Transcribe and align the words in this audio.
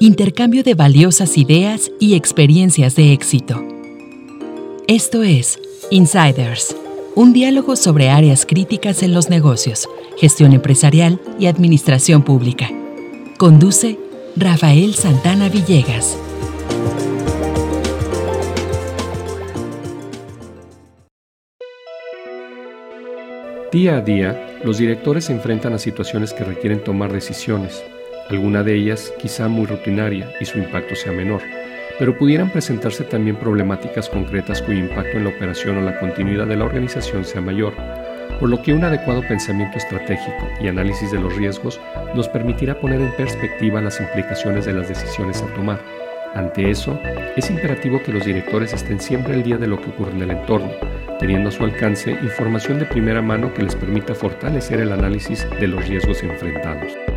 Intercambio 0.00 0.62
de 0.62 0.74
valiosas 0.74 1.36
ideas 1.36 1.90
y 1.98 2.14
experiencias 2.14 2.94
de 2.94 3.12
éxito. 3.12 3.66
Esto 4.86 5.24
es 5.24 5.58
Insiders, 5.90 6.76
un 7.16 7.32
diálogo 7.32 7.74
sobre 7.74 8.08
áreas 8.08 8.46
críticas 8.46 9.02
en 9.02 9.12
los 9.12 9.28
negocios, 9.28 9.88
gestión 10.16 10.52
empresarial 10.52 11.20
y 11.40 11.46
administración 11.46 12.22
pública. 12.22 12.70
Conduce 13.38 13.98
Rafael 14.36 14.94
Santana 14.94 15.48
Villegas. 15.48 16.16
Día 23.72 23.96
a 23.96 24.00
día, 24.00 24.60
los 24.62 24.78
directores 24.78 25.24
se 25.24 25.32
enfrentan 25.32 25.72
a 25.72 25.78
situaciones 25.78 26.32
que 26.32 26.44
requieren 26.44 26.84
tomar 26.84 27.12
decisiones, 27.12 27.82
alguna 28.28 28.62
de 28.62 28.74
ellas 28.74 29.12
quizá 29.18 29.48
muy 29.48 29.66
rutinaria 29.66 30.32
y 30.40 30.44
su 30.44 30.58
impacto 30.58 30.94
sea 30.94 31.12
menor, 31.12 31.42
pero 31.98 32.16
pudieran 32.16 32.50
presentarse 32.50 33.04
también 33.04 33.36
problemáticas 33.36 34.08
concretas 34.08 34.62
cuyo 34.62 34.78
impacto 34.78 35.16
en 35.16 35.24
la 35.24 35.30
operación 35.30 35.78
o 35.78 35.80
la 35.80 35.98
continuidad 35.98 36.46
de 36.46 36.56
la 36.56 36.64
organización 36.64 37.24
sea 37.24 37.40
mayor, 37.40 37.74
por 38.38 38.48
lo 38.48 38.62
que 38.62 38.72
un 38.72 38.84
adecuado 38.84 39.22
pensamiento 39.22 39.78
estratégico 39.78 40.48
y 40.60 40.68
análisis 40.68 41.10
de 41.10 41.20
los 41.20 41.34
riesgos 41.36 41.80
nos 42.14 42.28
permitirá 42.28 42.78
poner 42.78 43.00
en 43.00 43.12
perspectiva 43.16 43.80
las 43.80 44.00
implicaciones 44.00 44.64
de 44.64 44.74
las 44.74 44.88
decisiones 44.88 45.42
a 45.42 45.54
tomar. 45.54 45.80
Ante 46.34 46.70
eso, 46.70 47.00
es 47.36 47.50
imperativo 47.50 48.00
que 48.02 48.12
los 48.12 48.24
directores 48.24 48.72
estén 48.72 49.00
siempre 49.00 49.34
al 49.34 49.42
día 49.42 49.56
de 49.56 49.66
lo 49.66 49.80
que 49.80 49.88
ocurre 49.88 50.12
en 50.12 50.22
el 50.22 50.30
entorno, 50.30 50.70
teniendo 51.18 51.48
a 51.48 51.52
su 51.52 51.64
alcance 51.64 52.10
información 52.10 52.78
de 52.78 52.84
primera 52.84 53.22
mano 53.22 53.52
que 53.54 53.62
les 53.62 53.74
permita 53.74 54.14
fortalecer 54.14 54.80
el 54.80 54.92
análisis 54.92 55.48
de 55.58 55.66
los 55.66 55.88
riesgos 55.88 56.22
enfrentados. 56.22 57.07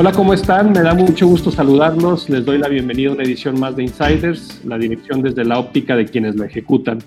Hola, 0.00 0.12
¿cómo 0.12 0.32
están? 0.32 0.70
Me 0.70 0.82
da 0.82 0.94
mucho 0.94 1.26
gusto 1.26 1.50
saludarlos. 1.50 2.30
Les 2.30 2.44
doy 2.44 2.56
la 2.58 2.68
bienvenida 2.68 3.10
a 3.10 3.14
una 3.14 3.24
edición 3.24 3.58
más 3.58 3.74
de 3.74 3.82
Insiders, 3.82 4.64
la 4.64 4.78
dirección 4.78 5.22
desde 5.22 5.44
la 5.44 5.58
óptica 5.58 5.96
de 5.96 6.06
quienes 6.06 6.36
la 6.36 6.46
ejecutan. 6.46 7.00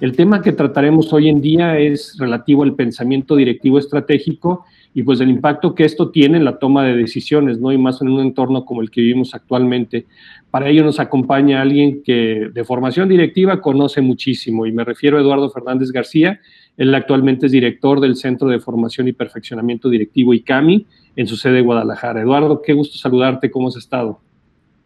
El 0.00 0.16
tema 0.16 0.40
que 0.40 0.52
trataremos 0.52 1.12
hoy 1.12 1.28
en 1.28 1.42
día 1.42 1.78
es 1.78 2.16
relativo 2.18 2.62
al 2.62 2.74
pensamiento 2.74 3.36
directivo 3.36 3.78
estratégico 3.78 4.64
y 4.94 5.02
pues 5.02 5.20
el 5.20 5.28
impacto 5.28 5.74
que 5.74 5.84
esto 5.84 6.10
tiene 6.10 6.38
en 6.38 6.46
la 6.46 6.58
toma 6.58 6.84
de 6.84 6.96
decisiones, 6.96 7.58
¿no? 7.58 7.70
Y 7.70 7.76
más 7.76 8.00
en 8.00 8.08
un 8.08 8.20
entorno 8.20 8.64
como 8.64 8.80
el 8.80 8.90
que 8.90 9.02
vivimos 9.02 9.34
actualmente. 9.34 10.06
Para 10.50 10.70
ello 10.70 10.84
nos 10.84 11.00
acompaña 11.00 11.60
alguien 11.60 12.02
que 12.02 12.48
de 12.50 12.64
formación 12.64 13.10
directiva 13.10 13.60
conoce 13.60 14.00
muchísimo 14.00 14.64
y 14.64 14.72
me 14.72 14.84
refiero 14.84 15.18
a 15.18 15.20
Eduardo 15.20 15.50
Fernández 15.50 15.92
García. 15.92 16.40
Él 16.78 16.94
actualmente 16.94 17.46
es 17.46 17.52
director 17.52 18.00
del 18.00 18.16
Centro 18.16 18.48
de 18.48 18.60
Formación 18.60 19.08
y 19.08 19.12
Perfeccionamiento 19.12 19.90
Directivo 19.90 20.32
ICAMI 20.32 20.86
en 21.16 21.26
su 21.26 21.36
sede 21.36 21.54
de 21.54 21.60
Guadalajara. 21.62 22.22
Eduardo, 22.22 22.62
qué 22.62 22.72
gusto 22.72 22.96
saludarte, 22.96 23.50
¿cómo 23.50 23.68
has 23.68 23.76
estado? 23.76 24.20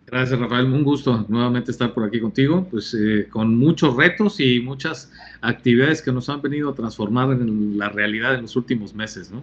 Gracias, 0.06 0.38
Rafael. 0.38 0.66
Un 0.66 0.84
gusto 0.84 1.24
nuevamente 1.28 1.70
estar 1.70 1.94
por 1.94 2.04
aquí 2.04 2.20
contigo, 2.20 2.66
pues 2.70 2.92
eh, 2.92 3.28
con 3.30 3.56
muchos 3.56 3.96
retos 3.96 4.40
y 4.40 4.60
muchas 4.60 5.10
actividades 5.40 6.02
que 6.02 6.12
nos 6.12 6.28
han 6.28 6.42
venido 6.42 6.70
a 6.70 6.74
transformar 6.74 7.30
en 7.32 7.78
la 7.78 7.88
realidad 7.88 8.34
en 8.34 8.42
los 8.42 8.56
últimos 8.56 8.94
meses, 8.94 9.30
¿no? 9.30 9.42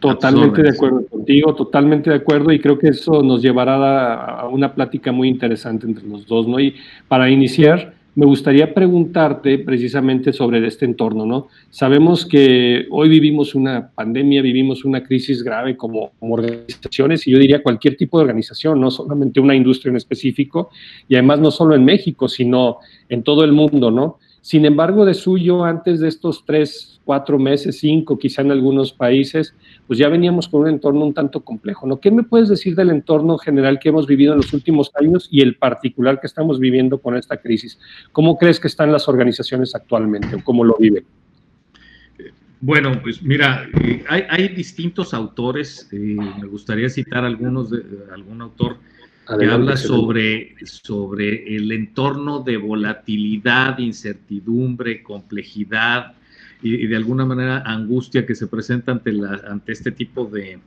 Totalmente 0.00 0.62
de 0.62 0.70
acuerdo 0.70 1.06
contigo, 1.06 1.54
totalmente 1.54 2.10
de 2.10 2.16
acuerdo 2.16 2.50
y 2.52 2.58
creo 2.58 2.78
que 2.78 2.88
eso 2.88 3.22
nos 3.22 3.42
llevará 3.42 4.14
a, 4.14 4.48
una 4.48 4.74
plática 4.74 5.12
muy 5.12 5.28
interesante 5.28 5.86
entre 5.86 6.08
los 6.08 6.26
dos, 6.26 6.48
¿no? 6.48 6.58
Y 6.58 6.74
para 7.06 7.28
iniciar, 7.28 7.94
me 8.20 8.26
gustaría 8.26 8.74
preguntarte 8.74 9.60
precisamente 9.60 10.34
sobre 10.34 10.66
este 10.66 10.84
entorno, 10.84 11.24
¿no? 11.24 11.48
Sabemos 11.70 12.26
que 12.26 12.86
hoy 12.90 13.08
vivimos 13.08 13.54
una 13.54 13.92
pandemia, 13.94 14.42
vivimos 14.42 14.84
una 14.84 15.02
crisis 15.02 15.42
grave 15.42 15.74
como, 15.74 16.10
como, 16.18 16.34
organizaciones 16.34 17.26
y 17.26 17.30
yo 17.30 17.38
diría 17.38 17.62
cualquier 17.62 17.96
tipo 17.96 18.18
de 18.18 18.24
organización, 18.24 18.78
no 18.78 18.90
solamente 18.90 19.40
una 19.40 19.54
industria 19.54 19.88
en 19.88 19.96
específico 19.96 20.68
y 21.08 21.14
además 21.14 21.40
no 21.40 21.50
solo 21.50 21.74
en 21.74 21.82
México, 21.82 22.28
sino 22.28 22.80
en 23.08 23.22
todo 23.22 23.42
el 23.42 23.52
mundo, 23.52 23.90
¿no? 23.90 24.18
Sin 24.42 24.64
embargo, 24.64 25.04
de 25.04 25.14
suyo, 25.14 25.64
antes 25.64 26.00
de 26.00 26.08
estos 26.08 26.44
tres, 26.46 27.00
cuatro 27.04 27.38
meses, 27.38 27.78
cinco, 27.78 28.18
quizá 28.18 28.40
en 28.40 28.50
algunos 28.50 28.92
países, 28.92 29.54
pues 29.86 29.98
ya 29.98 30.08
veníamos 30.08 30.48
con 30.48 30.62
un 30.62 30.68
entorno 30.68 31.04
un 31.04 31.12
tanto 31.12 31.40
complejo, 31.40 31.86
¿no? 31.86 32.00
¿Qué 32.00 32.10
me 32.10 32.22
puedes 32.22 32.48
decir 32.48 32.74
del 32.74 32.90
entorno 32.90 33.36
general 33.36 33.78
que 33.78 33.90
hemos 33.90 34.06
vivido 34.06 34.32
en 34.32 34.38
los 34.38 34.52
últimos 34.54 34.90
años 34.94 35.28
y 35.30 35.42
el 35.42 35.56
particular 35.56 36.20
que 36.20 36.26
estamos 36.26 36.58
viviendo 36.58 36.98
con 36.98 37.16
esta 37.16 37.36
crisis? 37.36 37.78
¿Cómo 38.12 38.38
crees 38.38 38.58
que 38.58 38.68
están 38.68 38.92
las 38.92 39.08
organizaciones 39.08 39.74
actualmente 39.74 40.36
o 40.36 40.44
cómo 40.44 40.64
lo 40.64 40.76
viven? 40.78 41.04
Bueno, 42.62 43.00
pues 43.02 43.22
mira, 43.22 43.66
eh, 43.82 44.04
hay, 44.08 44.48
distintos 44.48 45.14
autores, 45.14 45.88
eh, 45.92 45.96
me 45.98 46.46
gustaría 46.46 46.90
citar 46.90 47.24
algunos 47.24 47.70
de 47.70 47.82
algún 48.12 48.42
autor 48.42 48.76
que 49.26 49.46
habla 49.46 49.76
sobre, 49.76 50.56
sobre 50.64 51.56
el 51.56 51.70
entorno 51.72 52.40
de 52.40 52.56
volatilidad, 52.56 53.78
incertidumbre, 53.78 55.02
complejidad 55.02 56.14
y, 56.62 56.86
de 56.86 56.96
alguna 56.96 57.24
manera 57.24 57.62
angustia 57.64 58.26
que 58.26 58.34
se 58.34 58.46
presenta 58.48 58.92
ante, 58.92 59.12
la, 59.12 59.40
ante 59.48 59.72
este 59.72 59.92
tipo 59.92 60.26
de, 60.26 60.58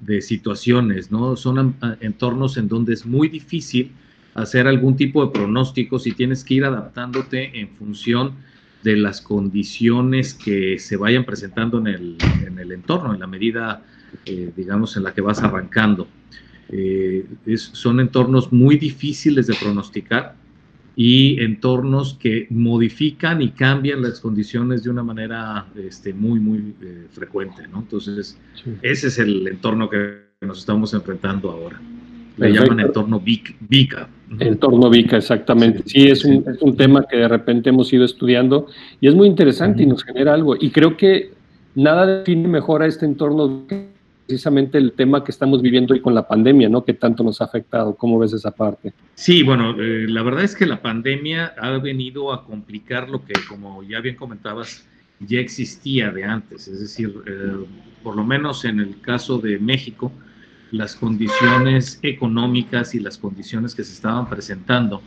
de 0.00 0.20
situaciones, 0.20 1.10
¿no? 1.10 1.36
Son 1.36 1.76
entornos 2.00 2.56
en 2.56 2.68
donde 2.68 2.94
es 2.94 3.06
muy 3.06 3.28
difícil 3.28 3.92
hacer 4.34 4.66
algún 4.66 4.96
tipo 4.96 5.24
de 5.24 5.32
pronósticos 5.32 6.06
y 6.06 6.12
tienes 6.12 6.44
que 6.44 6.54
ir 6.54 6.64
adaptándote 6.64 7.58
en 7.58 7.70
función 7.70 8.34
de 8.82 8.96
las 8.96 9.20
condiciones 9.20 10.34
que 10.34 10.78
se 10.78 10.96
vayan 10.96 11.24
presentando 11.24 11.78
en 11.78 11.86
el, 11.86 12.18
en 12.46 12.58
el 12.58 12.72
entorno, 12.72 13.14
en 13.14 13.20
la 13.20 13.26
medida, 13.26 13.82
eh, 14.26 14.52
digamos, 14.54 14.96
en 14.96 15.04
la 15.04 15.14
que 15.14 15.22
vas 15.22 15.42
arrancando. 15.42 16.06
Eh, 16.70 17.24
son 17.56 18.00
entornos 18.00 18.52
muy 18.52 18.76
difíciles 18.76 19.46
de 19.46 19.54
pronosticar 19.54 20.34
y 20.96 21.42
entornos 21.42 22.14
que 22.14 22.46
modifican 22.48 23.42
y 23.42 23.50
cambian 23.50 24.00
las 24.00 24.18
condiciones 24.18 24.82
de 24.82 24.90
una 24.90 25.02
manera 25.02 25.66
este, 25.76 26.14
muy, 26.14 26.40
muy 26.40 26.74
eh, 26.82 27.06
frecuente. 27.10 27.68
¿no? 27.68 27.80
Entonces, 27.80 28.38
ese 28.80 29.08
es 29.08 29.18
el 29.18 29.46
entorno 29.46 29.90
que 29.90 30.24
nos 30.40 30.58
estamos 30.58 30.94
enfrentando 30.94 31.50
ahora. 31.50 31.80
Le 32.38 32.52
llaman 32.52 32.80
entorno 32.80 33.20
VICA. 33.20 34.08
Entorno 34.38 34.90
VICA, 34.90 35.18
exactamente. 35.18 35.82
Sí, 35.86 36.08
es, 36.08 36.24
un, 36.24 36.44
es, 36.46 36.60
un, 36.60 36.76
tema 36.76 37.06
que 37.08 37.16
de 37.16 37.28
repente 37.28 37.70
hemos 37.70 37.90
ido 37.92 38.04
estudiando 38.04 38.66
y 39.00 39.08
es 39.08 39.14
muy 39.14 39.26
interesante 39.26 39.82
y 39.82 39.86
nos 39.86 40.04
genera 40.04 40.34
algo. 40.34 40.54
Y 40.58 40.70
creo 40.70 40.96
que 40.96 41.32
nada 41.74 42.06
define 42.06 42.48
mejor 42.48 42.82
a 42.82 42.86
este 42.86 43.06
entorno 43.06 43.66
precisamente 44.26 44.78
el 44.78 44.92
tema 44.92 45.22
que 45.22 45.30
estamos 45.30 45.62
viviendo 45.62 45.94
hoy 45.94 46.00
con 46.00 46.14
la 46.14 46.26
pandemia, 46.26 46.68
¿no? 46.68 46.84
Que 46.84 46.94
tanto 46.94 47.22
nos 47.22 47.40
ha 47.40 47.44
afectado. 47.44 47.94
¿Cómo 47.94 48.18
ves 48.18 48.32
esa 48.32 48.50
parte? 48.50 48.92
Sí, 49.14 49.42
bueno, 49.42 49.80
eh, 49.80 50.06
la 50.08 50.22
verdad 50.22 50.44
es 50.44 50.54
que 50.54 50.66
la 50.66 50.82
pandemia 50.82 51.54
ha 51.58 51.70
venido 51.78 52.32
a 52.32 52.44
complicar 52.44 53.08
lo 53.08 53.24
que, 53.24 53.34
como 53.48 53.82
ya 53.82 54.00
bien 54.00 54.16
comentabas, 54.16 54.86
ya 55.20 55.38
existía 55.38 56.10
de 56.10 56.24
antes. 56.24 56.66
Es 56.68 56.80
decir, 56.80 57.14
eh, 57.26 57.64
por 58.02 58.16
lo 58.16 58.24
menos 58.24 58.64
en 58.64 58.80
el 58.80 59.00
caso 59.00 59.38
de 59.38 59.58
México, 59.58 60.12
las 60.72 60.96
condiciones 60.96 62.00
económicas 62.02 62.94
y 62.94 63.00
las 63.00 63.16
condiciones 63.18 63.74
que 63.74 63.84
se 63.84 63.92
estaban 63.92 64.28
presentando, 64.28 65.02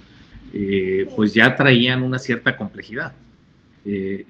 eh, 0.53 1.07
pues 1.15 1.33
ya 1.33 1.55
traían 1.55 2.01
una 2.03 2.17
cierta 2.17 2.55
complejidad. 2.55 3.13
Eh, 3.85 4.25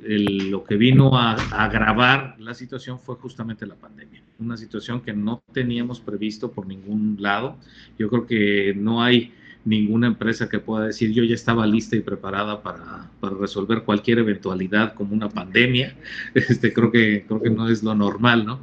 lo 0.50 0.64
que 0.64 0.78
vino 0.78 1.18
a, 1.18 1.34
agravar 1.34 2.36
la 2.40 2.54
situación 2.54 3.00
fue 3.00 3.16
justamente 3.16 3.66
la 3.66 3.76
pandemia, 3.76 4.22
una 4.38 4.56
situación 4.56 5.02
que 5.02 5.12
no 5.12 5.42
teníamos 5.52 6.00
previsto 6.00 6.52
por 6.52 6.68
ningún 6.68 7.18
lado. 7.20 7.58
Yo 7.98 8.10
creo 8.10 8.28
que 8.28 8.74
no 8.76 9.02
hay 9.02 9.34
ninguna 9.66 10.08
empresa 10.08 10.48
que 10.48 10.60
pueda 10.60 10.86
decir 10.86 11.12
yo 11.12 11.24
ya 11.24 11.36
estaba 11.36 11.68
lista 11.68 11.96
y 11.96 12.02
preparada 12.02 12.62
para, 12.64 13.10
para 13.20 13.36
resolver 13.36 13.84
cualquier 13.84 14.20
eventualidad 14.20 14.94
como 14.94 15.14
una 15.14 15.30
pandemia. 15.30 15.96
Este, 16.36 16.72
creo, 16.72 16.92
que, 16.92 17.26
creo 17.28 17.42
que 17.42 17.50
no 17.50 17.68
es 17.70 17.84
lo 17.84 17.96
normal, 17.96 18.46
¿no? 18.46 18.62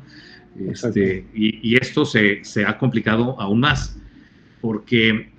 Este, 0.58 1.26
y, 1.34 1.68
y, 1.68 1.76
esto 1.76 2.06
se, 2.06 2.42
se 2.44 2.64
ha 2.64 2.78
complicado 2.78 3.38
aún 3.38 3.60
más 3.60 3.98
porque 4.62 5.30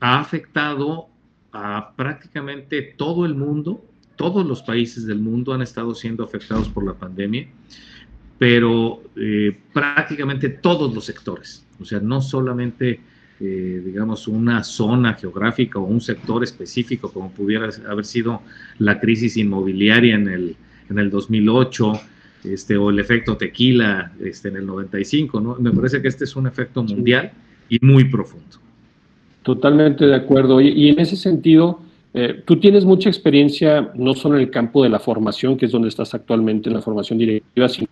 ha 0.00 0.20
afectado 0.20 1.08
a 1.52 1.94
prácticamente 1.96 2.82
todo 2.82 3.24
el 3.24 3.34
mundo 3.34 3.82
todos 4.16 4.46
los 4.46 4.62
países 4.62 5.06
del 5.06 5.20
mundo 5.20 5.52
han 5.52 5.62
estado 5.62 5.94
siendo 5.94 6.24
afectados 6.24 6.68
por 6.68 6.84
la 6.84 6.94
pandemia, 6.94 7.46
pero 8.38 9.02
eh, 9.16 9.56
prácticamente 9.72 10.48
todos 10.48 10.94
los 10.94 11.04
sectores, 11.04 11.64
o 11.80 11.84
sea, 11.84 12.00
no 12.00 12.20
solamente, 12.20 13.00
eh, 13.40 13.82
digamos, 13.84 14.28
una 14.28 14.64
zona 14.64 15.14
geográfica 15.14 15.78
o 15.78 15.84
un 15.84 16.00
sector 16.00 16.42
específico, 16.42 17.12
como 17.12 17.30
pudiera 17.30 17.68
haber 17.88 18.04
sido 18.04 18.42
la 18.78 18.98
crisis 19.00 19.36
inmobiliaria 19.36 20.16
en 20.16 20.28
el, 20.28 20.56
en 20.90 20.98
el 20.98 21.10
2008, 21.10 21.92
este, 22.44 22.76
o 22.76 22.90
el 22.90 22.98
efecto 22.98 23.36
tequila 23.36 24.12
este, 24.20 24.48
en 24.48 24.56
el 24.56 24.66
95, 24.66 25.40
¿no? 25.40 25.56
Me 25.56 25.70
parece 25.72 26.00
que 26.00 26.08
este 26.08 26.24
es 26.24 26.36
un 26.36 26.46
efecto 26.46 26.82
mundial 26.82 27.32
y 27.68 27.78
muy 27.84 28.04
profundo. 28.04 28.58
Totalmente 29.42 30.06
de 30.06 30.14
acuerdo. 30.14 30.60
Y, 30.60 30.88
en 30.88 30.98
ese 30.98 31.16
sentido, 31.16 31.80
eh, 32.18 32.42
tú 32.46 32.58
tienes 32.58 32.86
mucha 32.86 33.10
experiencia 33.10 33.90
no 33.94 34.14
solo 34.14 34.36
en 34.36 34.44
el 34.44 34.50
campo 34.50 34.82
de 34.82 34.88
la 34.88 34.98
formación, 34.98 35.58
que 35.58 35.66
es 35.66 35.72
donde 35.72 35.88
estás 35.88 36.14
actualmente 36.14 36.70
en 36.70 36.76
la 36.76 36.80
formación 36.80 37.18
directiva, 37.18 37.68
sino 37.68 37.88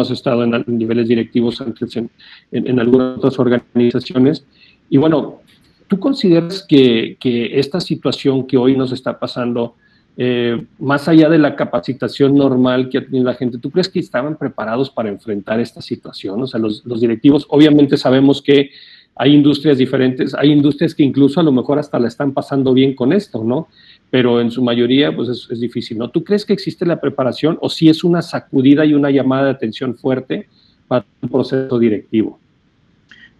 has 0.00 0.10
estado 0.10 0.42
en, 0.42 0.64
niveles 0.66 1.06
directivos 1.06 1.60
antes 1.60 1.94
en, 1.96 2.10
en, 2.50 2.80
algunas 2.80 3.18
otras 3.18 3.38
organizaciones. 3.38 4.42
Y 4.88 4.96
bueno, 4.96 5.42
¿tú 5.86 6.00
consideras 6.00 6.64
que, 6.66 7.18
que, 7.20 7.58
esta 7.58 7.78
situación 7.78 8.46
que 8.46 8.56
hoy 8.56 8.74
nos 8.74 8.90
está 8.90 9.18
pasando, 9.18 9.74
eh, 10.16 10.64
más 10.78 11.06
allá 11.06 11.28
de 11.28 11.36
la 11.36 11.54
capacitación 11.54 12.36
normal 12.36 12.88
que 12.88 12.96
ha 12.96 13.04
tenido 13.04 13.26
la 13.26 13.34
gente, 13.34 13.58
¿tú 13.58 13.70
crees 13.70 13.90
que 13.90 14.00
estaban 14.00 14.38
preparados 14.38 14.88
para 14.88 15.10
enfrentar 15.10 15.60
esta 15.60 15.82
situación? 15.82 16.42
O 16.42 16.46
sea, 16.46 16.58
los, 16.58 16.86
los 16.86 17.02
directivos, 17.02 17.46
obviamente 17.50 17.98
sabemos 17.98 18.40
que 18.40 18.70
hay 19.18 19.34
industrias 19.34 19.78
diferentes, 19.78 20.34
hay 20.34 20.52
industrias 20.52 20.94
que 20.94 21.02
incluso 21.02 21.40
a 21.40 21.42
lo 21.42 21.52
mejor 21.52 21.78
hasta 21.78 21.98
la 21.98 22.08
están 22.08 22.32
pasando 22.32 22.72
bien 22.72 22.94
con 22.94 23.12
esto, 23.12 23.44
¿no? 23.44 23.68
pero 24.10 24.40
en 24.40 24.50
su 24.50 24.62
mayoría 24.62 25.14
pues 25.14 25.48
es, 25.50 25.60
difícil, 25.60 25.98
¿no? 25.98 26.10
¿Tú 26.10 26.24
crees 26.24 26.44
que 26.44 26.52
existe 26.52 26.86
la 26.86 27.00
preparación 27.00 27.58
o 27.60 27.68
si 27.68 27.88
es 27.88 28.04
una 28.04 28.22
sacudida 28.22 28.84
y 28.84 28.94
una 28.94 29.10
llamada 29.10 29.44
de 29.44 29.50
atención 29.50 29.96
fuerte 29.96 30.48
para 30.86 31.04
un 31.20 31.28
proceso 31.28 31.78
directivo? 31.78 32.38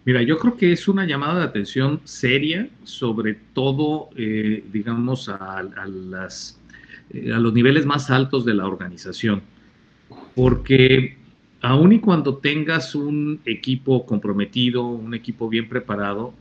Mira, 0.05 0.21
yo 0.21 0.37
creo 0.37 0.55
que 0.55 0.71
es 0.71 0.87
una 0.87 1.05
llamada 1.05 1.39
de 1.39 1.45
atención 1.45 2.01
seria, 2.03 2.67
sobre 2.83 3.37
todo, 3.53 4.09
eh, 4.15 4.63
digamos, 4.71 5.27
eh, 5.27 7.33
a 7.33 7.39
los 7.39 7.53
niveles 7.53 7.85
más 7.85 8.09
altos 8.09 8.45
de 8.45 8.53
la 8.53 8.67
organización, 8.67 9.41
porque 10.35 11.17
aun 11.61 11.93
y 11.93 11.99
cuando 11.99 12.37
tengas 12.37 12.95
un 12.95 13.39
equipo 13.45 14.05
comprometido, 14.05 14.85
un 14.87 15.13
equipo 15.13 15.49
bien 15.49 15.67
preparado, 15.67 16.33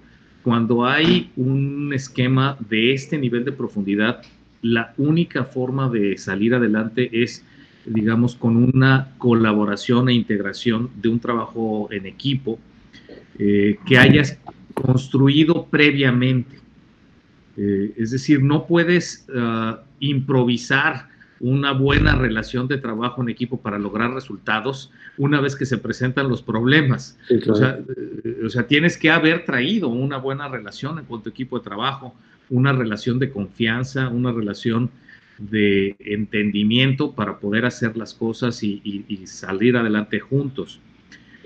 cuando 0.43 0.87
hay 0.87 1.31
un 1.37 1.93
esquema 1.93 2.57
de 2.69 2.93
este 2.93 3.19
nivel 3.19 3.45
de 3.45 3.53
profundidad, 3.53 4.23
la 4.63 4.95
única 4.97 5.45
forma 5.45 5.89
de 5.89 6.17
salir 6.19 6.55
adelante 6.55 7.11
es, 7.23 7.45
digamos, 7.85 8.35
con 8.35 8.57
una 8.57 9.11
colaboración 9.19 10.09
e 10.09 10.15
integración 10.15 10.91
de 10.97 11.09
un 11.09 11.21
trabajo 11.21 11.89
en 11.91 12.07
equipo 12.07 12.59
eh, 13.39 13.79
que 13.87 13.99
hayas 13.99 14.39
construido 14.75 15.67
previamente. 15.67 16.57
Eh, 17.57 17.93
es 17.97 18.13
decir, 18.13 18.43
no 18.43 18.67
puedes 18.67 19.27
ah, 19.35 19.83
improvisar 20.01 21.08
una 21.41 21.73
buena 21.73 22.15
relación 22.15 22.69
de 22.69 22.79
trabajo 22.79 23.23
en 23.23 23.29
equipo 23.29 23.61
para 23.61 23.79
lograr 23.79 24.13
resultados 24.13 24.91
una 25.17 25.41
vez 25.41 25.57
que 25.57 25.67
se 25.67 25.79
presentan 25.79 26.29
los 26.29 26.43
problemas. 26.43 27.19
Eh, 27.29 27.41
o, 27.49 28.49
sea, 28.49 28.67
tienes 28.67 28.97
que 28.97 29.11
haber 29.11 29.45
traído 29.45 29.89
una 29.89 30.19
buena 30.19 30.49
relación 30.49 31.05
con 31.05 31.23
tu 31.23 31.31
equipo 31.31 31.59
de 31.59 31.65
trabajo, 31.65 32.15
una 32.51 32.73
relación 32.73 33.19
de 33.19 33.31
confianza, 33.31 34.09
una 34.09 34.33
relación 34.33 34.91
de 35.39 35.95
entendimiento 36.01 37.13
para 37.13 37.39
poder 37.39 37.65
hacer 37.65 37.97
las 37.97 38.15
cosas 38.15 38.63
y, 38.63 39.23
salir 39.27 39.77
adelante 39.77 40.19
juntos. 40.19 40.81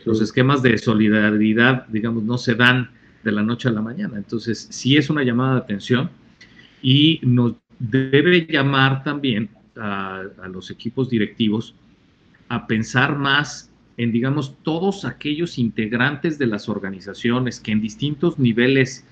Los 0.04 0.20
esquemas 0.20 0.62
de 0.62 0.78
solidaridad, 0.78 1.86
digamos, 1.88 2.24
no 2.24 2.38
se 2.38 2.54
dan 2.54 2.90
de 3.22 3.32
la 3.32 3.42
noche 3.42 3.68
a 3.68 3.72
la 3.72 3.82
mañana. 3.82 4.16
Entonces, 4.16 4.66
sí 4.70 4.96
es 4.96 5.10
una 5.10 5.22
llamada 5.22 5.54
de 5.54 5.60
atención 5.60 6.10
y 6.80 7.20
nos 7.22 7.54
debe 7.78 8.46
llamar 8.46 9.04
también 9.04 9.50
a, 9.76 10.24
los 10.48 10.70
equipos 10.70 11.08
directivos 11.08 11.74
a 12.48 12.66
pensar 12.66 13.16
más 13.16 13.70
en, 13.96 14.12
digamos, 14.12 14.56
todos 14.62 15.04
aquellos 15.04 15.58
integrantes 15.58 16.38
de 16.38 16.46
las 16.46 16.68
organizaciones 16.68 17.60
que 17.60 17.72
en 17.72 17.80
distintos 17.80 18.38
niveles 18.38 19.04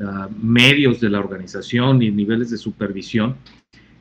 ah, 0.00 0.28
medios 0.40 1.00
de 1.00 1.10
la 1.10 1.18
organización 1.18 2.02
y 2.02 2.10
niveles 2.10 2.50
de 2.50 2.56
supervisión 2.56 3.36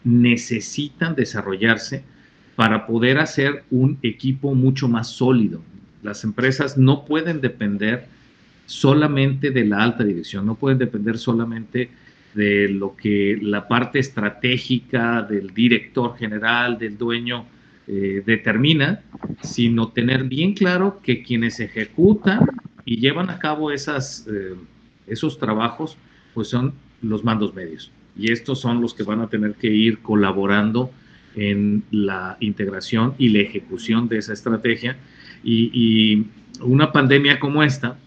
necesitan 0.03 1.15
desarrollarse 1.15 2.03
para 2.55 2.87
poder 2.87 3.19
hacer 3.19 3.65
un 3.69 3.99
equipo 4.01 4.55
mucho 4.55 4.87
más 4.87 5.09
sólido. 5.09 5.61
Las 6.01 6.23
empresas 6.23 6.77
no 6.77 7.05
pueden 7.05 7.41
depender 7.41 8.07
solamente 8.65 9.51
de 9.51 9.65
la 9.65 9.83
alta 9.83 10.03
dirección, 10.03 10.45
no 10.45 10.55
pueden 10.55 10.77
depender 10.77 11.17
solamente 11.17 11.89
de 12.33 12.69
lo 12.69 12.95
que 12.95 13.37
la 13.41 13.67
parte 13.67 13.99
estratégica 13.99 15.21
del 15.23 15.53
director 15.53 16.17
general, 16.17 16.77
del 16.77 16.97
dueño, 16.97 17.45
eh, 17.87 18.21
determina, 18.25 19.01
sino 19.41 19.89
tener 19.89 20.25
bien 20.25 20.53
claro 20.53 20.99
que 21.01 21.23
quienes 21.23 21.59
ejecutan 21.59 22.45
y 22.83 22.97
llevan 22.97 23.29
a 23.29 23.39
cabo 23.39 23.71
esas, 23.71 24.27
eh, 24.29 24.55
esos 25.07 25.39
trabajos, 25.39 25.97
pues 26.33 26.49
son 26.49 26.73
los 27.01 27.23
mandos 27.23 27.55
medios. 27.55 27.91
Y 28.17 28.31
estos 28.31 28.59
son 28.59 28.81
los 28.81 28.93
que 28.93 29.03
van 29.03 29.21
a 29.21 29.29
tener 29.29 29.55
que 29.55 29.67
ir 29.67 29.99
colaborando 29.99 30.91
en 31.35 31.83
la 31.91 32.35
integración 32.39 33.13
y 33.17 33.29
la 33.29 33.39
ejecución 33.39 34.09
de 34.09 34.17
esa 34.17 34.33
estrategia. 34.33 34.97
Y, 35.43 35.71
y 35.73 36.27
una 36.61 36.91
pandemia 36.91 37.39
como 37.39 37.63
esta, 37.63 37.97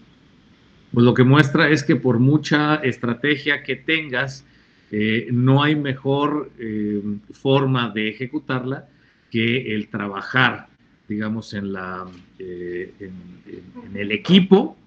pues 0.93 1.05
lo 1.05 1.13
que 1.13 1.23
muestra 1.23 1.69
es 1.69 1.83
que 1.83 1.95
por 1.95 2.19
mucha 2.19 2.75
estrategia 2.75 3.63
que 3.63 3.77
tengas, 3.77 4.45
eh, 4.91 5.29
no 5.31 5.63
hay 5.63 5.75
mejor 5.75 6.51
eh, 6.59 7.01
forma 7.31 7.89
de 7.89 8.09
ejecutarla 8.09 8.87
que 9.29 9.73
el 9.73 9.87
trabajar, 9.87 10.67
digamos, 11.07 11.53
en, 11.53 11.71
la, 11.71 12.05
eh, 12.39 12.93
en, 12.99 13.95
el 13.95 14.11
equipo 14.11 14.77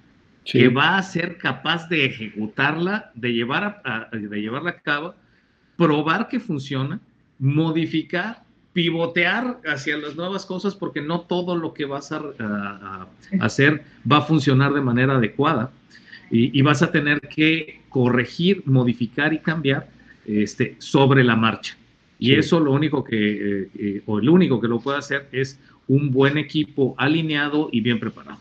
que 0.45 0.69
va 0.69 0.99
a 0.99 1.03
ser 1.03 1.39
capaz 1.39 1.89
de 1.89 2.05
ejecutarla, 2.05 3.11
de, 3.15 3.33
llevar 3.33 3.81
a, 3.83 4.15
de 4.15 4.43
llevarla 4.43 4.71
a 4.71 4.81
cabo, 4.81 5.15
probar 5.79 6.29
que 6.29 6.39
funciona, 6.39 7.01
modificar, 7.39 8.43
pivotear 8.75 9.59
hacia 9.65 9.97
las 9.97 10.17
nuevas 10.17 10.45
cosas, 10.45 10.75
porque 10.75 11.01
no 11.01 11.23
todo 11.23 11.57
lo 11.57 11.73
que 11.73 11.87
vas 11.87 12.13
a, 12.13 12.21
a 12.39 13.07
hacer 13.41 13.85
va 14.11 14.19
a 14.19 14.23
funcionar 14.23 14.75
de 14.75 14.83
manera 14.83 15.15
adecuada 15.15 15.71
y, 16.31 16.63
vas 16.63 16.83
a 16.83 16.91
tener 16.91 17.21
que 17.21 17.81
corregir, 17.89 18.63
modificar 18.67 19.33
y 19.33 19.39
cambiar 19.39 19.89
este, 20.27 20.77
sobre 20.79 21.23
la 21.23 21.37
marcha. 21.37 21.77
Y 22.19 22.35
eso 22.35 22.61
lo 22.61 22.73
único 22.73 23.05
que, 23.05 23.17
eh, 23.17 23.69
eh, 23.79 24.03
o 24.07 24.19
el 24.19 24.29
único 24.29 24.61
que 24.61 24.69
lo 24.69 24.81
puede 24.81 24.99
hacer 24.99 25.27
es 25.33 25.61
un 25.89 26.11
buen 26.11 26.39
equipo 26.39 26.95
alineado 26.97 27.69
y 27.71 27.81
bien 27.81 28.01
preparado. 28.01 28.39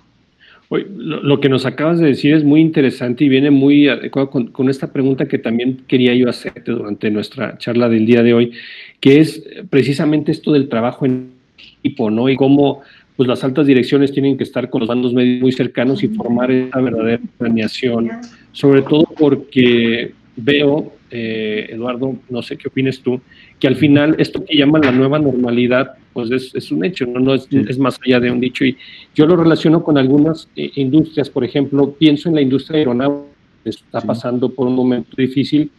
lo, 0.69 1.39
que 1.39 1.49
nos 1.49 1.65
acabas 1.65 1.99
de 1.99 2.07
decir 2.07 2.33
es 2.33 2.43
muy 2.43 2.61
interesante 2.61 3.25
y 3.25 3.29
viene 3.29 3.51
muy 3.51 3.87
adecuado 3.89 4.29
con, 4.29 4.47
con, 4.47 4.69
esta 4.69 4.91
pregunta 4.91 5.27
que 5.27 5.37
también 5.37 5.83
quería 5.87 6.15
yo 6.15 6.29
hacerte 6.29 6.71
durante 6.71 7.11
nuestra 7.11 7.57
charla 7.57 7.89
del 7.89 8.05
día 8.05 8.23
de 8.23 8.33
hoy, 8.33 8.53
que 8.99 9.19
es 9.19 9.43
precisamente 9.69 10.31
esto 10.31 10.51
del 10.51 10.69
trabajo 10.69 11.05
en 11.05 11.33
equipo, 11.57 12.09
¿no? 12.09 12.29
Y 12.29 12.35
cómo 12.35 12.81
pues 13.15 13.27
las 13.27 13.43
altas 13.43 13.67
direcciones 13.67 14.11
tienen 14.11 14.37
que 14.37 14.43
estar 14.43 14.69
con 14.69 14.81
los 14.81 14.89
bandos 14.89 15.13
medios 15.13 15.41
muy 15.41 15.51
cercanos 15.51 16.03
y 16.03 16.07
formar 16.07 16.51
esa 16.51 16.79
verdadera 16.81 17.21
planeación, 17.37 18.09
sobre 18.51 18.81
todo 18.81 19.03
porque 19.17 20.13
veo, 20.35 20.93
eh, 21.11 21.67
Eduardo, 21.69 22.15
no 22.29 22.41
sé 22.41 22.57
qué 22.57 22.67
opinas 22.67 22.99
tú, 22.99 23.21
que 23.59 23.67
al 23.67 23.75
final 23.75 24.15
esto 24.17 24.43
que 24.43 24.57
llaman 24.57 24.81
la 24.81 24.91
nueva 24.91 25.19
normalidad, 25.19 25.93
pues 26.11 26.31
es, 26.31 26.71
un 26.71 26.85
hecho, 26.85 27.05
no, 27.05 27.19
no 27.19 27.33
es, 27.35 27.47
es, 27.51 27.77
más 27.77 27.99
allá 28.05 28.19
de 28.19 28.31
un 28.31 28.39
dicho. 28.39 28.65
Y 28.65 28.77
yo 29.15 29.25
lo 29.25 29.35
relaciono 29.35 29.83
con 29.83 29.97
algunas 29.97 30.49
eh, 30.55 30.71
industrias, 30.75 31.29
por 31.29 31.43
ejemplo, 31.43 31.93
pienso 31.93 32.29
en 32.29 32.35
la 32.35 32.41
industria 32.41 32.79
aeronáutica, 32.79 33.33
está 33.65 34.01
pasando 34.01 34.49
por 34.49 34.67
un 34.67 34.75
momento 34.75 35.15
difícil, 35.15 35.71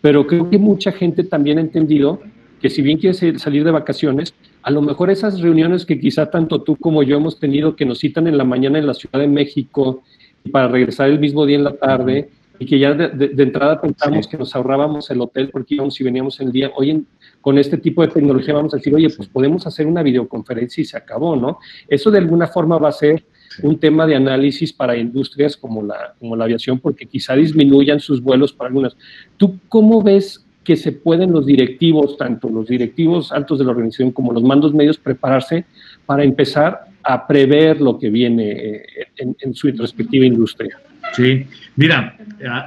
pero 0.00 0.26
creo 0.26 0.48
que 0.48 0.58
mucha 0.58 0.92
gente 0.92 1.24
también 1.24 1.58
ha 1.58 1.60
entendido 1.60 2.20
que 2.60 2.70
si 2.70 2.82
bien 2.82 2.98
quiere 2.98 3.38
salir 3.38 3.64
de 3.64 3.70
vacaciones, 3.70 4.34
a 4.62 4.70
lo 4.70 4.82
mejor 4.82 5.10
esas 5.10 5.40
reuniones 5.40 5.86
que 5.86 6.00
quizá 6.00 6.30
tanto 6.30 6.62
tú 6.62 6.76
como 6.76 7.02
yo 7.02 7.16
hemos 7.16 7.38
tenido, 7.38 7.76
que 7.76 7.84
nos 7.84 7.98
citan 7.98 8.26
en 8.26 8.38
la 8.38 8.44
mañana 8.44 8.78
en 8.78 8.86
la 8.86 8.94
Ciudad 8.94 9.20
de 9.20 9.28
México 9.28 10.02
para 10.50 10.68
regresar 10.68 11.08
el 11.08 11.18
mismo 11.18 11.46
día 11.46 11.56
en 11.56 11.64
la 11.64 11.76
tarde, 11.76 12.30
y 12.58 12.66
que 12.66 12.78
ya 12.78 12.94
de, 12.94 13.42
entrada 13.42 13.80
pensamos 13.80 14.26
que 14.26 14.38
nos 14.38 14.54
ahorrábamos 14.54 15.10
el 15.10 15.20
hotel 15.20 15.50
porque 15.50 15.74
íbamos 15.74 16.00
y 16.00 16.04
veníamos 16.04 16.40
el 16.40 16.52
día, 16.52 16.70
hoy 16.74 17.04
con 17.40 17.58
este 17.58 17.76
tipo 17.76 18.02
de 18.02 18.08
tecnología 18.08 18.54
vamos 18.54 18.74
a 18.74 18.78
decir, 18.78 18.94
oye, 18.94 19.10
pues 19.10 19.28
podemos 19.28 19.66
hacer 19.66 19.86
una 19.86 20.02
videoconferencia 20.02 20.82
y 20.82 20.84
se 20.84 20.96
acabó, 20.96 21.36
¿no? 21.36 21.58
Eso 21.88 22.10
de 22.10 22.18
alguna 22.18 22.46
forma 22.46 22.78
va 22.78 22.88
a 22.88 22.92
ser 22.92 23.24
un 23.62 23.78
tema 23.78 24.06
de 24.06 24.16
análisis 24.16 24.72
para 24.72 24.96
industrias 24.96 25.56
como 25.56 25.82
la, 25.82 26.14
como 26.18 26.34
la 26.34 26.44
aviación, 26.44 26.80
porque 26.80 27.06
quizá 27.06 27.34
disminuyan 27.36 28.00
sus 28.00 28.22
vuelos 28.22 28.52
para 28.52 28.68
algunas. 28.68 28.96
¿Tú 29.36 29.58
cómo 29.68 30.02
ves 30.02 30.45
que 30.66 30.76
se 30.76 30.90
pueden 30.90 31.30
los 31.30 31.46
directivos, 31.46 32.16
tanto 32.18 32.48
los 32.48 32.66
directivos 32.66 33.30
altos 33.30 33.60
de 33.60 33.64
la 33.64 33.70
organización 33.70 34.10
como 34.10 34.32
los 34.32 34.42
mandos 34.42 34.74
medios, 34.74 34.98
prepararse 34.98 35.64
para 36.04 36.24
empezar 36.24 36.86
a 37.04 37.24
prever 37.24 37.80
lo 37.80 37.96
que 38.00 38.10
viene 38.10 38.50
eh, 38.50 38.84
en, 39.16 39.54
su 39.54 39.70
respectiva 39.70 40.26
industria. 40.26 40.76
Sí, 41.12 41.46
mira, 41.76 42.18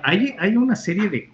hay, 0.04 0.34
hay 0.40 0.56
una 0.56 0.78
serie 0.78 1.10
de, 1.10 1.30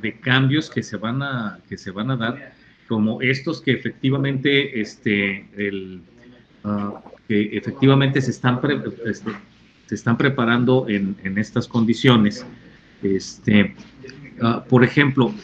de, 0.00 0.12
cambios 0.18 0.70
que 0.70 0.82
se, 0.82 0.96
van 0.96 1.22
a, 1.22 1.58
que 1.68 1.76
se 1.76 1.90
van 1.90 2.10
a 2.10 2.16
dar, 2.16 2.54
como 2.88 3.20
estos 3.20 3.60
que 3.60 3.72
efectivamente, 3.72 4.80
este, 4.80 5.46
el, 5.58 6.00
ah, 6.64 7.02
que 7.28 7.54
efectivamente 7.54 8.22
se 8.22 8.30
están, 8.30 8.60
este, 9.04 9.30
se 9.84 9.94
están 9.94 10.16
preparando 10.16 10.86
en, 10.88 11.16
en 11.22 11.36
estas 11.36 11.68
condiciones. 11.68 12.46
Este, 13.02 13.74
uh, 14.40 14.66
por 14.68 14.84
ejemplo, 14.84 15.34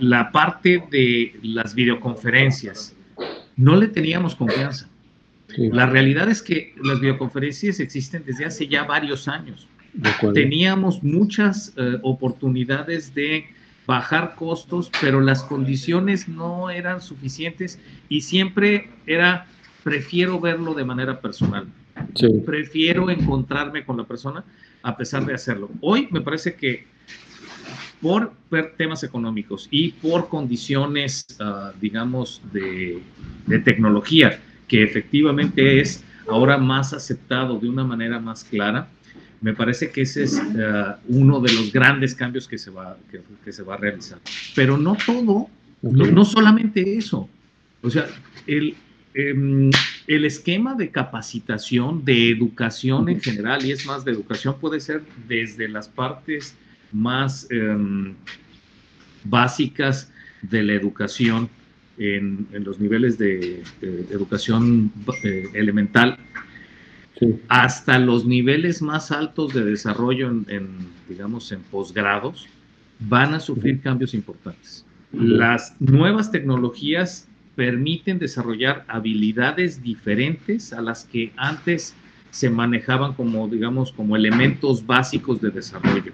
la 0.00 0.32
parte 0.32 0.82
de 0.90 1.38
las 1.42 1.74
videoconferencias, 1.74 2.94
no 3.56 3.76
le 3.76 3.88
teníamos 3.88 4.34
confianza. 4.34 4.88
La 5.56 5.86
realidad 5.86 6.28
es 6.28 6.42
que 6.42 6.74
las 6.82 7.00
videoconferencias 7.00 7.80
existen 7.80 8.22
desde 8.24 8.44
hace 8.44 8.68
ya 8.68 8.84
varios 8.84 9.28
años. 9.28 9.66
Teníamos 10.34 11.02
muchas 11.02 11.74
uh, 11.76 11.98
oportunidades 12.02 13.14
de 13.14 13.46
bajar 13.86 14.34
costos, 14.34 14.90
pero 15.00 15.20
las 15.20 15.42
condiciones 15.42 16.28
no 16.28 16.68
eran 16.68 17.00
suficientes 17.00 17.80
y 18.10 18.20
siempre 18.20 18.90
era, 19.06 19.46
prefiero 19.82 20.38
verlo 20.38 20.74
de 20.74 20.84
manera 20.84 21.20
personal. 21.20 21.66
Prefiero 22.44 23.08
encontrarme 23.10 23.84
con 23.84 23.96
la 23.96 24.04
persona 24.04 24.44
a 24.82 24.96
pesar 24.96 25.24
de 25.24 25.34
hacerlo. 25.34 25.70
Hoy 25.80 26.06
me 26.10 26.20
parece 26.20 26.54
que 26.54 26.86
por 28.00 28.32
temas 28.76 29.02
económicos 29.02 29.68
y 29.70 29.92
por 29.92 30.28
condiciones, 30.28 31.26
ah, 31.40 31.72
digamos, 31.80 32.42
de, 32.52 33.02
tecnología, 33.64 34.40
que 34.66 34.82
efectivamente 34.82 35.80
es 35.80 36.04
ahora 36.28 36.58
más 36.58 36.92
aceptado 36.92 37.58
de 37.58 37.68
una 37.68 37.84
manera 37.84 38.20
más 38.20 38.44
clara, 38.44 38.88
me 39.40 39.54
parece 39.54 39.90
que 39.90 40.02
ese 40.02 40.24
es 40.24 40.40
ah, 40.58 40.98
uno 41.08 41.40
de 41.40 41.52
los 41.52 41.72
grandes 41.72 42.14
cambios 42.14 42.46
que 42.46 42.58
se 42.58 42.70
va, 42.70 42.96
que, 43.44 43.52
se 43.52 43.62
va 43.62 43.74
a 43.74 43.78
realizar. 43.78 44.18
Pero 44.54 44.76
no 44.76 44.96
todo, 45.04 45.48
no, 45.82 46.24
solamente 46.24 46.96
eso. 46.96 47.28
O 47.82 47.90
sea, 47.90 48.06
el, 48.46 48.74
em, 49.14 49.70
el 50.06 50.24
esquema 50.24 50.74
de 50.74 50.90
capacitación, 50.90 52.04
de 52.04 52.30
educación 52.30 53.08
en 53.08 53.20
general, 53.20 53.64
y 53.64 53.72
es 53.72 53.86
más, 53.86 54.04
de 54.04 54.12
educación 54.12 54.56
puede 54.60 54.80
ser 54.80 55.02
desde 55.28 55.68
las 55.68 55.88
partes 55.88 56.56
más 56.92 57.46
em, 57.50 58.14
básicas 59.24 60.10
de 60.42 60.62
la 60.62 60.72
educación 60.74 61.48
en, 61.98 62.46
los 62.52 62.78
niveles 62.78 63.18
de, 63.18 63.62
educación 63.80 64.92
eh, 65.24 65.48
elemental, 65.54 66.16
hasta 67.48 67.98
los 67.98 68.24
niveles 68.24 68.80
más 68.80 69.10
altos 69.10 69.52
de 69.52 69.64
desarrollo 69.64 70.28
en, 70.28 70.68
digamos, 71.08 71.50
en 71.50 71.60
posgrados, 71.62 72.46
van 73.00 73.34
a 73.34 73.40
sufrir 73.40 73.80
cambios 73.80 74.14
importantes. 74.14 74.84
Las 75.12 75.74
nuevas 75.80 76.30
tecnologías 76.30 77.26
permiten 77.56 78.18
desarrollar 78.18 78.84
habilidades 78.86 79.82
diferentes 79.82 80.72
a 80.72 80.80
las 80.80 81.04
que 81.04 81.32
antes 81.36 81.94
se 82.30 82.50
manejaban 82.50 83.14
como, 83.14 83.48
digamos, 83.48 83.90
como 83.90 84.16
elementos 84.16 84.86
básicos 84.86 85.40
de 85.40 85.50
desarrollo, 85.50 86.12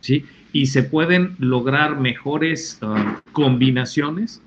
¿sí? 0.00 0.24
Y 0.52 0.66
se 0.66 0.82
pueden 0.82 1.36
lograr 1.38 1.98
mejores 1.98 2.78
ah, 2.82 3.20
combinaciones 3.32 4.42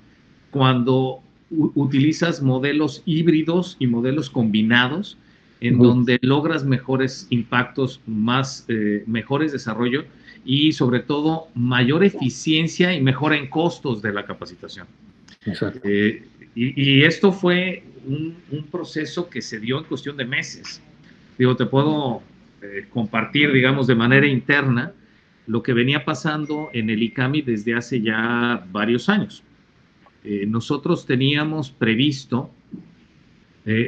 cuando 0.50 1.20
utilizas 1.50 2.42
modelos 2.42 3.02
híbridos 3.06 3.76
y 3.78 3.86
modelos 3.86 4.30
combinados, 4.30 5.18
en 5.60 5.78
donde 5.78 6.18
logras 6.20 6.64
mejores 6.64 7.26
impactos, 7.30 8.00
más, 8.06 8.64
eh, 8.68 9.02
mejores 9.06 9.52
desarrollo 9.52 10.04
y 10.44 10.72
sobre 10.72 11.00
todo 11.00 11.48
mayor 11.54 12.04
eficiencia 12.04 12.92
y 12.92 13.00
mejora 13.00 13.36
en 13.36 13.48
costos 13.48 14.02
de 14.02 14.12
la 14.12 14.26
capacitación. 14.26 14.86
Eh, 15.84 16.26
y, 16.54 17.02
esto 17.02 17.32
fue 17.32 17.82
un, 18.06 18.36
proceso 18.70 19.28
que 19.28 19.42
se 19.42 19.58
dio 19.58 19.78
en 19.78 19.84
cuestión 19.84 20.16
de 20.16 20.24
meses. 20.24 20.82
Digo, 21.38 21.56
te 21.56 21.66
puedo 21.66 22.22
eh, 22.62 22.86
compartir, 22.90 23.52
digamos, 23.52 23.86
de 23.86 23.94
manera 23.94 24.26
interna 24.26 24.92
lo 25.46 25.62
que 25.62 25.72
venía 25.72 26.04
pasando 26.04 26.70
en 26.72 26.90
el 26.90 27.02
ICAMI 27.02 27.42
desde 27.42 27.74
hace 27.74 28.00
ya 28.00 28.66
varios 28.72 29.08
años. 29.08 29.42
Eh, 30.24 30.46
nosotros 30.46 31.06
teníamos 31.06 31.70
previsto 31.70 32.50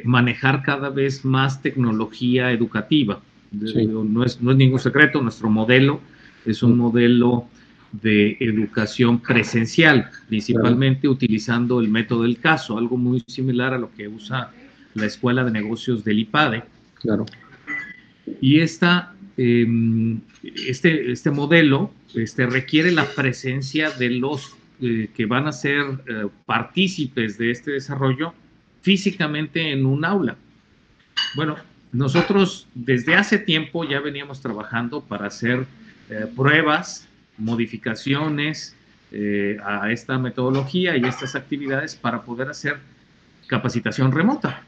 manejar 0.05 0.63
cada 0.63 0.89
vez 0.89 1.23
más 1.23 1.61
tecnología 1.61 2.51
educativa. 2.51 3.21
no, 3.53 4.25
es, 4.25 4.41
no 4.41 4.51
es 4.53 4.57
ningún 4.57 4.79
secreto, 4.79 5.21
nuestro 5.21 5.51
modelo 5.51 6.01
es 6.47 6.63
un 6.63 6.79
modelo 6.79 7.47
de 7.93 8.37
educación 8.41 9.21
presencial, 9.21 10.11
principalmente 10.29 11.09
utilizando 11.09 11.81
el 11.81 11.89
método 11.89 12.23
del 12.23 12.39
caso, 12.39 12.79
algo 12.79 12.97
muy 12.97 13.23
similar 13.27 13.75
a 13.75 13.79
lo 13.79 13.93
que 13.93 14.09
usa 14.09 14.51
la 14.95 15.07
Escuela 15.07 15.45
de 15.45 15.51
Negocios 15.51 16.05
del 16.05 16.21
IPADE. 16.21 16.65
Claro. 17.01 17.27
Y 18.41 18.61
esta, 18.61 19.15
em, 19.37 20.21
este, 20.43 21.13
este 21.13 21.31
modelo 21.31 21.93
este, 22.15 22.47
requiere 22.47 22.93
la 22.93 23.05
presencia 23.05 23.91
de 23.91 24.11
los 24.11 24.57
eh, 24.81 25.09
que 25.15 25.27
van 25.27 25.47
a 25.47 25.53
ser 25.53 25.85
eh, 26.07 26.27
partícipes 26.45 27.39
de 27.39 27.51
este 27.51 27.73
desarrollo 27.73 28.35
físicamente 28.83 29.73
en 29.73 29.87
un 29.87 30.05
aula. 30.05 30.37
Bueno, 31.35 31.57
nosotros 31.93 32.67
desde 32.75 33.15
hace 33.15 33.39
tiempo 33.39 33.85
ya 33.85 34.01
veníamos 34.01 34.41
trabajando 34.41 35.01
para 35.01 35.27
hacer 35.27 35.67
eh, 36.11 36.27
pruebas 36.37 37.09
modificaciones 37.39 38.77
eh, 39.13 39.59
a 39.65 39.91
esta 39.91 40.19
metodología 40.19 40.97
y 40.97 41.05
estas 41.05 41.35
actividades 41.35 41.95
para 41.95 42.23
poder 42.23 42.49
hacer 42.49 42.79
capacitación 43.47 44.13
remota. 44.13 44.63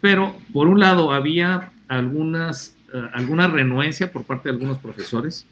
Pero, 0.00 0.36
por 0.52 0.68
un 0.68 0.80
lado, 0.80 1.12
había 1.12 1.70
algunas, 1.88 2.74
alguna 3.12 3.48
renuencia 3.48 4.10
por 4.10 4.24
parte 4.24 4.48
de 4.48 4.54
algunos 4.54 4.78
profesores 4.78 5.46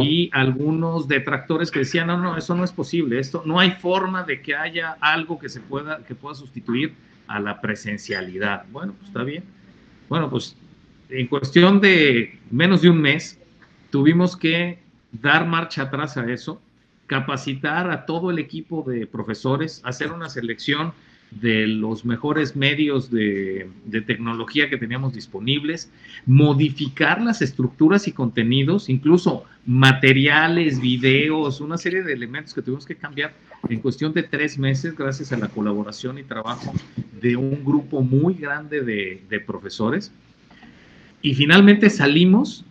y 0.00 0.30
algunos 0.32 1.06
detractores 1.06 1.70
que 1.70 1.80
decían, 1.80 2.08
no, 2.08 2.18
no, 2.18 2.36
eso 2.36 2.54
no 2.54 2.64
es 2.64 2.72
posible, 2.72 3.18
esto 3.18 3.42
no 3.46 3.60
hay 3.60 3.72
forma 3.72 4.24
de 4.24 4.42
que 4.42 4.56
haya 4.56 4.96
algo 5.00 5.38
que 5.38 5.48
se 5.48 5.60
pueda, 5.60 6.04
que 6.04 6.14
pueda 6.14 6.34
sustituir 6.34 6.94
a 7.28 7.38
la 7.38 7.60
presencialidad. 7.60 8.64
Bueno, 8.70 8.94
pues 8.94 9.08
está 9.08 9.22
bien. 9.22 9.44
Bueno, 10.08 10.30
pues 10.30 10.56
en 11.10 11.26
cuestión 11.26 11.80
de 11.80 12.38
menos 12.50 12.82
de 12.82 12.90
un 12.90 13.00
mes, 13.00 13.38
tuvimos 13.90 14.36
que 14.36 14.78
dar 15.12 15.46
marcha 15.46 15.82
atrás 15.82 16.16
a 16.16 16.30
eso, 16.30 16.60
capacitar 17.06 17.90
a 17.90 18.04
todo 18.04 18.30
el 18.30 18.38
equipo 18.38 18.82
de 18.82 19.06
profesores, 19.06 19.80
hacer 19.84 20.12
una 20.12 20.28
selección 20.28 20.92
de 21.30 21.66
los 21.66 22.04
mejores 22.04 22.56
medios 22.56 23.10
de, 23.10 23.68
tecnología 24.06 24.70
que 24.70 24.78
teníamos 24.78 25.12
disponibles, 25.12 25.90
modificar 26.24 27.20
las 27.20 27.42
estructuras 27.42 28.08
y 28.08 28.12
contenidos, 28.12 28.88
incluso 28.88 29.44
materiales, 29.66 30.80
videos, 30.80 31.60
una 31.60 31.76
serie 31.76 32.02
de 32.02 32.12
elementos 32.12 32.54
que 32.54 32.62
tuvimos 32.62 32.86
que 32.86 32.96
cambiar 32.96 33.34
en 33.68 33.80
cuestión 33.80 34.12
de 34.14 34.22
tres 34.22 34.58
meses 34.58 34.96
gracias 34.96 35.32
a 35.32 35.36
la 35.36 35.48
colaboración 35.48 36.18
y 36.18 36.22
trabajo 36.22 36.72
de 37.20 37.36
un 37.36 37.62
grupo 37.64 38.00
muy 38.00 38.34
grande 38.34 38.80
de, 38.82 39.40
profesores. 39.40 40.12
Y 41.20 41.34
finalmente 41.34 41.90
salimos 41.90 42.64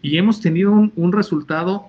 y 0.00 0.16
hemos 0.16 0.40
tenido 0.40 0.72
un, 0.72 1.12
resultado, 1.12 1.88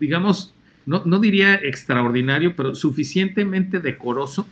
digamos, 0.00 0.54
no, 0.86 1.02
no, 1.04 1.18
diría 1.18 1.54
extraordinario, 1.54 2.56
pero 2.56 2.74
suficientemente 2.74 3.80
decoroso 3.80 4.46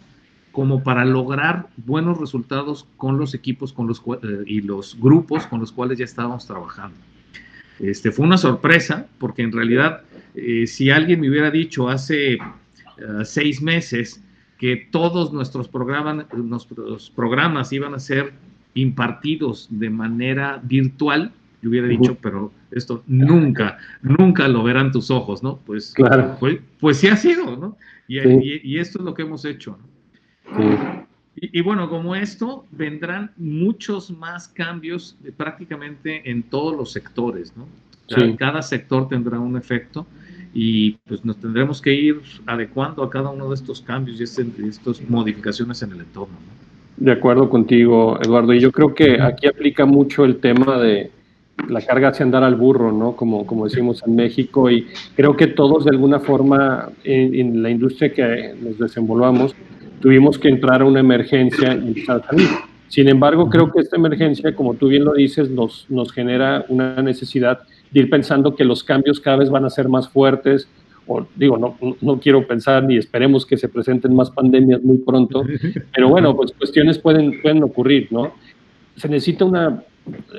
como 0.56 0.82
para 0.82 1.04
lograr 1.04 1.66
buenos 1.76 2.16
resultados 2.16 2.88
con 2.96 3.18
los 3.18 3.34
equipos 3.34 3.74
con 3.74 3.86
los, 3.86 4.02
eh, 4.22 4.42
y 4.46 4.62
los 4.62 4.98
grupos 4.98 5.46
con 5.46 5.60
los 5.60 5.70
cuales 5.70 5.98
ya 5.98 6.06
estábamos 6.06 6.46
trabajando. 6.46 6.96
Este, 7.78 8.10
fue 8.10 8.24
una 8.24 8.38
sorpresa, 8.38 9.06
porque 9.18 9.42
en 9.42 9.52
realidad, 9.52 10.00
eh, 10.34 10.66
si 10.66 10.88
alguien 10.88 11.20
me 11.20 11.28
hubiera 11.28 11.50
dicho 11.50 11.90
hace 11.90 12.36
eh, 12.36 12.38
seis 13.24 13.60
meses 13.60 14.24
que 14.56 14.88
todos 14.90 15.30
nuestros 15.30 15.68
programas, 15.68 16.24
nuestros 16.34 17.10
programas 17.10 17.70
iban 17.74 17.92
a 17.92 17.98
ser 17.98 18.32
impartidos 18.72 19.68
de 19.68 19.90
manera 19.90 20.58
virtual, 20.62 21.32
yo 21.60 21.68
hubiera 21.68 21.86
dicho, 21.86 22.16
pero 22.22 22.50
esto 22.70 23.02
nunca, 23.06 23.76
nunca 24.00 24.48
lo 24.48 24.62
verán 24.62 24.90
tus 24.90 25.10
ojos, 25.10 25.42
¿no? 25.42 25.58
Pues, 25.66 25.92
claro. 25.92 26.38
pues, 26.40 26.60
pues 26.80 26.96
sí 26.96 27.08
ha 27.08 27.16
sido, 27.16 27.58
¿no? 27.58 27.76
Y, 28.08 28.20
y, 28.20 28.78
esto 28.78 29.00
es 29.00 29.04
lo 29.04 29.12
que 29.12 29.20
hemos 29.20 29.44
hecho, 29.44 29.72
¿no? 29.72 29.95
Y, 31.38 31.60
bueno, 31.60 31.90
como 31.90 32.14
esto, 32.14 32.64
vendrán 32.70 33.30
muchos 33.36 34.10
más 34.10 34.48
cambios 34.48 35.16
prácticamente 35.36 36.30
en 36.30 36.42
todos 36.42 36.74
los 36.74 36.92
sectores, 36.92 37.54
¿no? 37.56 37.66
Cada 38.38 38.62
sector 38.62 39.08
tendrá 39.08 39.38
un 39.38 39.56
efecto 39.56 40.06
y 40.54 40.92
pues 41.06 41.24
nos 41.24 41.36
tendremos 41.38 41.82
que 41.82 41.92
ir 41.92 42.20
adecuando 42.46 43.02
a 43.02 43.10
cada 43.10 43.30
uno 43.30 43.48
de 43.48 43.56
estos 43.56 43.80
cambios 43.80 44.20
y 44.20 44.22
este, 44.22 44.46
estas 44.66 45.02
modificaciones 45.08 45.82
en 45.82 45.92
el 45.92 46.00
entorno. 46.00 46.36
De 46.96 47.12
acuerdo 47.12 47.50
contigo, 47.50 48.18
Eduardo. 48.22 48.54
Y 48.54 48.60
yo 48.60 48.72
creo 48.72 48.94
que 48.94 49.20
aquí 49.20 49.46
aplica 49.48 49.84
mucho 49.84 50.24
el 50.24 50.38
tema 50.38 50.78
de 50.78 51.10
la 51.68 51.80
carga 51.82 52.08
hacia 52.08 52.24
andar 52.24 52.42
al 52.42 52.54
burro, 52.54 52.92
¿no? 52.92 53.16
Como, 53.16 53.46
como 53.46 53.66
decimos 53.66 54.02
en 54.06 54.16
México. 54.16 54.70
Y 54.70 54.86
creo 55.14 55.36
que 55.36 55.48
todos 55.48 55.84
de 55.84 55.90
alguna 55.90 56.20
forma 56.20 56.90
en, 57.04 57.62
la 57.62 57.70
industria 57.70 58.12
que 58.12 58.54
nos 58.60 58.78
desenvolvamos 58.78 59.54
tuvimos 60.00 60.38
que 60.38 60.48
entrar 60.48 60.82
a 60.82 60.84
una 60.84 61.00
emergencia 61.00 61.74
y 61.74 62.00
salir. 62.02 62.48
Sin 62.88 63.08
embargo, 63.08 63.48
creo 63.50 63.72
que 63.72 63.80
esta 63.80 63.96
emergencia, 63.96 64.54
como 64.54 64.74
tú 64.74 64.88
bien 64.88 65.04
lo 65.04 65.14
dices, 65.14 65.50
nos, 65.50 65.86
nos 65.88 66.12
genera 66.12 66.64
una 66.68 67.02
necesidad 67.02 67.60
de 67.90 68.00
ir 68.00 68.10
pensando 68.10 68.54
que 68.54 68.64
los 68.64 68.84
cambios 68.84 69.20
cada 69.20 69.38
vez 69.38 69.50
van 69.50 69.64
a 69.64 69.70
ser 69.70 69.88
más 69.88 70.08
fuertes, 70.08 70.68
o 71.06 71.26
digo, 71.36 71.56
no, 71.56 71.76
no 72.00 72.20
quiero 72.20 72.46
pensar 72.46 72.82
ni 72.84 72.96
esperemos 72.96 73.46
que 73.46 73.56
se 73.56 73.68
presenten 73.68 74.14
más 74.14 74.30
pandemias 74.30 74.82
muy 74.82 74.98
pronto, 74.98 75.44
pero 75.94 76.08
bueno, 76.08 76.36
pues 76.36 76.52
cuestiones 76.52 76.98
pueden, 76.98 77.40
pueden 77.40 77.62
ocurrir, 77.62 78.08
¿no? 78.10 78.34
Se 78.96 79.08
necesita 79.08 79.44
una, 79.44 79.82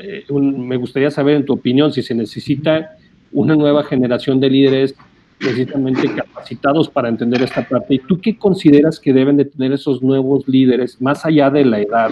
eh, 0.01 0.25
me 0.31 0.75
gustaría 0.77 1.09
saber 1.09 1.37
en 1.37 1.45
tu 1.45 1.53
opinión 1.53 1.93
si 1.93 2.01
se 2.01 2.13
necesita 2.15 2.97
una 3.31 3.55
nueva 3.55 3.83
generación 3.83 4.39
de 4.39 4.49
líderes 4.49 4.95
precisamente 5.37 6.13
capacitados 6.13 6.89
para 6.89 7.09
entender 7.09 7.41
esta 7.41 7.67
parte. 7.67 7.95
¿Y 7.95 7.99
tú 7.99 8.19
qué 8.19 8.37
consideras 8.37 8.99
que 8.99 9.13
deben 9.13 9.37
de 9.37 9.45
tener 9.45 9.71
esos 9.71 10.01
nuevos 10.01 10.47
líderes, 10.47 11.01
más 11.01 11.25
allá 11.25 11.49
de 11.49 11.65
la 11.65 11.79
edad, 11.79 12.11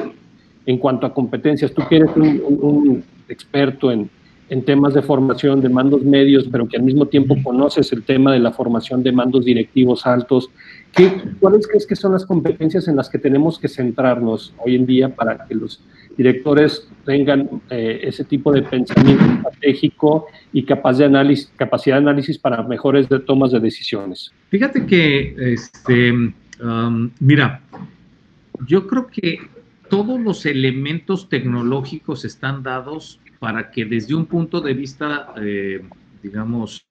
en 0.65 0.77
cuanto 0.77 1.05
a 1.05 1.13
competencias? 1.13 1.73
Tú 1.73 1.83
que 1.87 1.97
eres 1.97 2.11
un 2.15 3.03
experto 3.27 3.91
en, 3.91 4.09
en 4.49 4.63
temas 4.63 4.93
de 4.93 5.01
formación 5.01 5.61
de 5.61 5.69
mandos 5.69 6.03
medios, 6.03 6.47
pero 6.51 6.67
que 6.67 6.77
al 6.77 6.83
mismo 6.83 7.07
tiempo 7.07 7.35
conoces 7.43 7.91
el 7.91 8.03
tema 8.03 8.31
de 8.31 8.39
la 8.39 8.51
formación 8.51 9.01
de 9.01 9.11
mandos 9.11 9.45
directivos 9.45 10.05
altos. 10.05 10.49
¿Qué, 10.91 11.11
¿Cuáles 11.39 11.67
crees 11.67 11.87
que 11.87 11.95
son 11.95 12.13
las 12.13 12.25
competencias 12.25 12.87
en 12.87 12.95
las 12.95 13.09
que 13.09 13.17
tenemos 13.17 13.57
que 13.57 13.67
centrarnos 13.67 14.53
hoy 14.63 14.75
en 14.75 14.85
día 14.85 15.15
para 15.15 15.45
que 15.45 15.55
los 15.55 15.81
directores 16.15 16.87
tengan 17.05 17.61
eh, 17.69 18.01
ese 18.03 18.23
tipo 18.23 18.51
de 18.51 18.61
pensamiento 18.61 19.25
estratégico 19.25 20.27
y 20.53 20.63
capaz 20.63 20.97
de 20.97 21.05
análisis, 21.05 21.51
capacidad 21.57 21.95
de 21.95 22.03
análisis 22.03 22.37
para 22.37 22.61
mejores 22.63 23.07
tomas 23.25 23.51
de 23.51 23.59
decisiones? 23.59 24.31
Fíjate 24.49 24.85
que, 24.85 25.35
este, 25.53 26.11
um, 26.11 27.09
mira, 27.19 27.61
yo 28.67 28.87
creo 28.87 29.07
que 29.07 29.39
todos 29.89 30.19
los 30.19 30.45
elementos 30.45 31.29
tecnológicos 31.29 32.25
están 32.25 32.63
dados 32.63 33.19
para 33.39 33.71
que 33.71 33.85
desde 33.85 34.15
un 34.15 34.25
punto 34.25 34.61
de 34.61 34.73
vista, 34.73 35.33
eh, 35.37 35.81
digamos, 36.21 36.85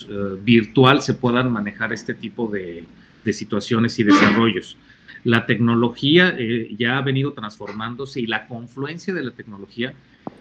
eh, 0.00 0.36
virtual 0.42 1.02
se 1.02 1.14
puedan 1.14 1.52
manejar 1.52 1.92
este 1.92 2.14
tipo 2.14 2.48
de, 2.48 2.84
situaciones 3.30 3.98
y 3.98 4.04
desarrollos. 4.04 4.78
La 5.22 5.44
tecnología 5.44 6.34
eh, 6.38 6.74
ya 6.78 6.96
ha 6.96 7.02
venido 7.02 7.34
transformándose 7.34 8.20
y 8.20 8.26
la 8.26 8.46
confluencia 8.46 9.12
de 9.12 9.22
la 9.22 9.32
tecnología 9.32 9.92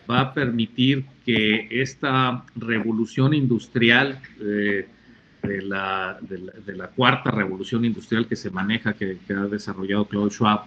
va 0.09 0.21
a 0.21 0.33
permitir 0.33 1.03
que 1.25 1.67
esta 1.69 2.45
revolución 2.55 3.33
industrial 3.33 4.21
de 4.39 4.87
la, 5.63 6.17
cuarta 6.95 7.29
revolución 7.29 7.83
industrial 7.83 8.25
que 8.25 8.37
se 8.37 8.51
maneja, 8.51 8.93
que, 8.93 9.17
que 9.27 9.33
ha 9.33 9.47
desarrollado 9.47 10.05
Claude 10.05 10.31
Schwab 10.31 10.61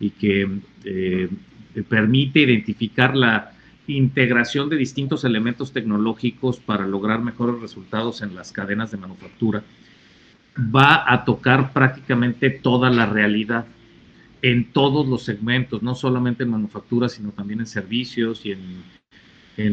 y 0.00 0.08
que 0.12 0.48
permite 1.90 2.40
identificar 2.40 3.14
la, 3.14 3.52
integración 3.96 4.68
de 4.68 4.76
distintos 4.76 5.24
elementos 5.24 5.72
tecnológicos 5.72 6.58
para 6.58 6.86
lograr 6.86 7.22
mejores 7.22 7.60
resultados 7.60 8.22
en 8.22 8.34
las 8.34 8.52
cadenas 8.52 8.90
de 8.90 8.98
manufactura, 8.98 9.62
va 10.58 11.04
a 11.12 11.24
tocar 11.24 11.72
prácticamente 11.72 12.50
toda 12.50 12.90
la 12.90 13.06
realidad 13.06 13.66
en 14.42 14.72
todos 14.72 15.06
los 15.06 15.22
segmentos, 15.22 15.82
no 15.82 15.94
solamente 15.94 16.44
en 16.44 16.50
manufactura, 16.50 17.08
sino 17.08 17.30
también 17.30 17.60
en 17.60 17.66
servicios 17.66 18.44
y 18.46 18.52
en, 18.52 19.00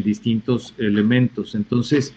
distintos 0.03 0.73
elementos. 0.77 1.55
Entonces, 1.55 2.13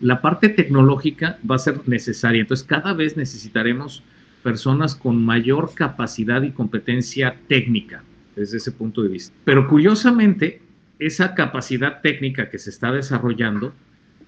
la 0.00 0.22
parte 0.22 0.48
tecnológica 0.48 1.38
va 1.48 1.56
a 1.56 1.58
ser 1.58 1.86
necesaria. 1.86 2.40
Entonces, 2.40 2.66
cada 2.66 2.94
vez 2.94 3.14
necesitaremos 3.14 4.02
personas 4.42 4.94
con 4.94 5.22
mayor 5.22 5.74
capacidad 5.74 6.40
y 6.40 6.52
competencia 6.52 7.36
técnica 7.46 8.02
desde 8.36 8.56
ese 8.56 8.72
punto 8.72 9.02
de 9.02 9.08
vista. 9.10 9.36
Pero 9.44 9.68
curiosamente, 9.68 10.62
esa 11.00 11.34
capacidad 11.34 12.00
técnica 12.02 12.50
que 12.50 12.58
se 12.58 12.70
está 12.70 12.92
desarrollando, 12.92 13.72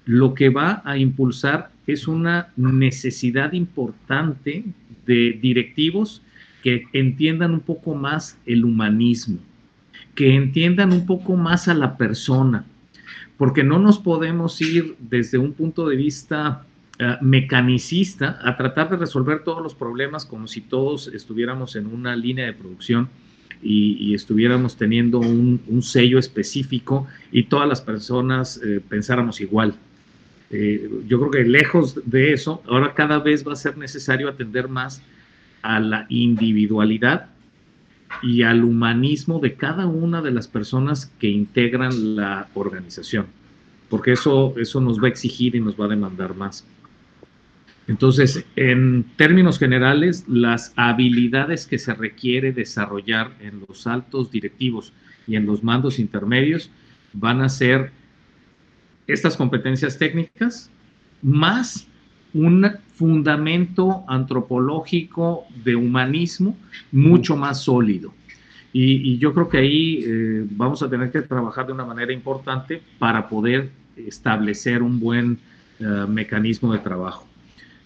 lo 0.05 0.35
que 0.35 0.49
va 0.49 0.83
a 0.85 0.97
impulsar 0.97 1.71
es 1.87 2.09
una 2.09 2.49
necesidad 2.57 3.53
importante 3.53 4.65
de 5.07 5.39
directivos 5.41 6.23
que 6.63 6.87
entiendan 6.93 7.53
un 7.53 7.61
poco 7.61 7.95
más 7.95 8.39
el 8.47 8.65
humanismo, 8.65 9.39
que 10.15 10.35
entiendan 10.35 10.93
un 10.93 11.07
poco 11.07 11.37
más 11.37 11.69
a 11.69 11.75
la 11.75 11.97
persona, 11.97 12.65
porque 13.37 13.63
no 13.63 13.79
nos 13.79 13.99
podemos 13.99 14.61
ir 14.61 14.97
desde 14.99 15.39
un 15.39 15.53
punto 15.53 15.89
de 15.89 15.97
vista 15.97 16.65
eh, 16.99 17.17
mecanicista 17.21 18.39
a 18.43 18.57
tratar 18.57 18.91
de 18.91 18.97
resolver 18.97 19.45
todos 19.45 19.63
los 19.63 19.75
problemas 19.75 20.25
como 20.25 20.47
si 20.47 20.61
todos 20.61 21.09
estuviéramos 21.09 21.77
en 21.77 21.87
una 21.87 22.17
línea 22.17 22.47
de 22.47 22.53
producción 22.53 23.09
y, 23.62 24.14
estuviéramos 24.14 24.77
teniendo 24.77 25.20
un, 25.20 25.83
sello 25.83 26.18
específico 26.18 27.07
y 27.31 27.44
todas 27.44 27.68
las 27.68 27.81
personas 27.81 28.61
eh, 28.64 28.81
pensáramos 28.87 29.40
igual. 29.40 29.75
Eh, 30.51 30.90
yo 31.07 31.18
creo 31.18 31.31
que 31.31 31.44
lejos 31.48 31.98
de 32.05 32.33
eso, 32.33 32.62
ahora 32.66 32.92
cada 32.94 33.18
vez 33.18 33.46
va 33.46 33.55
a 33.55 33.57
ser 33.57 33.79
necesario 33.79 34.29
atender 34.29 34.68
más 34.68 35.03
a 35.62 35.81
la 35.81 36.07
individualidad 36.09 37.31
y 38.22 38.42
al 38.42 38.62
humanismo 38.62 39.38
de 39.38 39.55
cada 39.55 39.87
una 39.87 40.20
de 40.20 40.33
las 40.33 40.48
personas 40.48 41.11
que 41.18 41.29
integran 41.29 42.16
la 42.16 42.48
organización, 42.55 43.27
porque 43.88 44.12
eso, 44.12 44.55
eso 44.59 44.81
nos 44.81 45.01
va 45.01 45.07
a 45.07 45.11
exigir 45.11 45.57
y 45.57 45.61
nos 45.61 45.81
va 45.81 45.87
a 45.87 45.88
demandar 45.88 46.35
más. 46.35 46.66
Entonces, 47.88 48.45
en 48.57 49.05
términos 49.16 49.59
generales, 49.59 50.25
las 50.29 50.73
habilidades 50.77 51.66
que 51.66 51.79
se 51.79 51.95
requiere 51.95 52.53
desarrollar 52.53 53.33
en 53.40 53.64
los 53.66 53.87
altos 53.87 54.31
directivos 54.31 54.92
y 55.27 55.37
en 55.37 55.47
los 55.47 55.62
mandos 55.64 55.99
intermedios 55.99 56.71
van 57.12 57.42
a 57.42 57.49
ser 57.49 57.90
estas 59.07 59.37
competencias 59.37 59.99
técnicas 59.99 60.71
más 61.23 61.87
un 62.35 62.66
fundamento 62.95 64.05
antropológico 64.09 65.45
de 65.64 65.77
humanismo 65.77 66.57
mucho 66.90 67.37
más 67.37 67.62
sólido. 67.62 68.14
Y, 68.73 69.18
yo 69.18 69.35
creo 69.35 69.49
que 69.51 69.59
ahí 69.59 70.05
eh, 70.07 70.47
vamos 70.51 70.83
a 70.83 70.88
tener 70.88 71.11
que 71.11 71.21
trabajar 71.21 71.66
de 71.66 71.75
una 71.75 71.85
manera 71.85 72.12
importante 72.12 72.81
para 72.99 73.29
poder 73.29 73.71
establecer 73.97 74.83
un 74.83 74.99
buen 74.99 75.38
eh, 75.79 76.07
mecanismo 76.09 76.73
de 76.73 76.79
trabajo. 76.79 77.32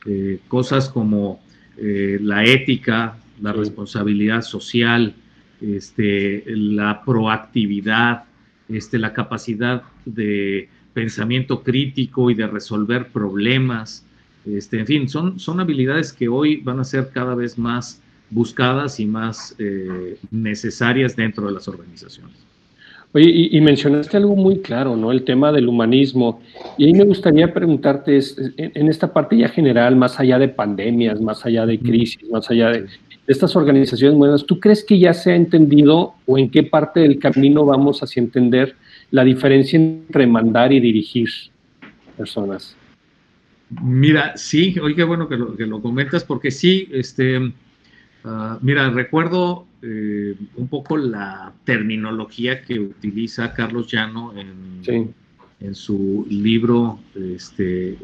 Eh, 0.07 0.41
cosas 0.49 0.89
como 0.89 1.41
eh, 1.77 2.19
la 2.21 2.45
ética, 2.45 3.19
la 3.41 3.53
responsabilidad 3.53 4.43
social, 4.43 5.15
este, 5.61 6.45
la 6.47 7.03
proactividad, 7.05 8.25
este, 8.69 8.99
la 8.99 9.13
capacidad 9.13 9.83
de 10.05 10.69
pensamiento 10.95 11.63
crítico 11.63 12.31
y 12.31 12.35
de 12.35 12.47
resolver 12.47 13.09
problemas. 13.09 14.07
Este, 14.47 14.79
en 14.79 14.87
fin, 14.87 15.09
son, 15.09 15.39
son 15.39 15.61
habilidades 15.61 16.13
que 16.13 16.29
hoy 16.29 16.57
van 16.59 16.81
a 16.81 16.85
ser 16.85 17.11
cada 17.13 17.35
vez 17.35 17.59
más 17.59 18.01
buscadas 18.31 18.99
y 19.01 19.07
más 19.07 19.55
eh, 19.59 20.19
necesarias 20.31 21.17
dentro 21.17 21.47
de 21.47 21.53
las 21.53 21.69
organizaciones. 21.69 22.37
Oye, 23.17 23.49
y, 23.51 23.61
mencionaste 23.63 24.19
algo 24.19 24.37
muy 24.37 24.59
claro, 24.59 24.95
¿no? 24.95 25.11
El 25.11 25.25
tema 25.25 25.51
del 25.51 25.71
humanismo. 25.71 26.43
Y 26.77 26.85
ahí 26.85 26.93
me 26.93 27.05
gustaría 27.05 27.51
preguntarte, 27.51 28.21
en, 28.59 28.89
esta 28.89 29.11
parte 29.11 29.39
ya 29.39 29.49
general, 29.49 29.97
más 29.97 30.21
allá 30.21 30.39
de 30.39 30.49
pandemias, 30.49 31.19
más 31.19 31.47
allá 31.47 31.65
de 31.65 31.79
crisis, 31.79 32.29
más 32.29 32.51
allá 32.51 32.73
de, 32.73 32.87
estas 33.27 33.57
organizaciones 33.57 34.19
modernas, 34.19 34.45
¿tú 34.45 34.61
crees 34.61 34.85
que 34.85 34.99
ya 34.99 35.15
se 35.15 35.33
ha 35.33 35.35
entendido 35.35 36.13
o 36.27 36.37
en 36.37 36.51
qué 36.51 36.63
parte 36.63 37.01
del 37.01 37.19
camino 37.19 37.65
vamos 37.65 38.03
hacia 38.03 38.21
entender 38.21 38.77
la 39.11 39.25
diferencia 39.25 39.79
entre 39.79 40.27
mandar 40.27 40.75
y 40.75 40.81
dirigir 40.81 41.31
personas? 42.19 42.77
Mira, 43.83 44.37
sí, 44.37 44.79
oye, 44.79 45.03
bueno 45.05 45.27
que 45.27 45.39
lo, 45.39 45.57
que 45.57 45.65
lo 45.65 45.81
comentas, 45.81 46.23
porque 46.23 46.51
sí, 46.51 46.87
este, 46.93 47.51
Ah, 48.29 48.59
mira, 48.61 48.91
recuerdo 48.91 49.67
eh, 49.83 50.35
un 50.57 50.67
poco 50.67 50.97
la 50.97 51.53
terminología 51.65 52.63
que 52.63 52.81
utiliza 52.81 53.55
Carlos 53.55 53.91
Llano 53.91 54.35
en, 54.37 55.15
en 55.61 55.75
su 55.77 56.27
libro 56.29 56.99
este, 57.15 57.97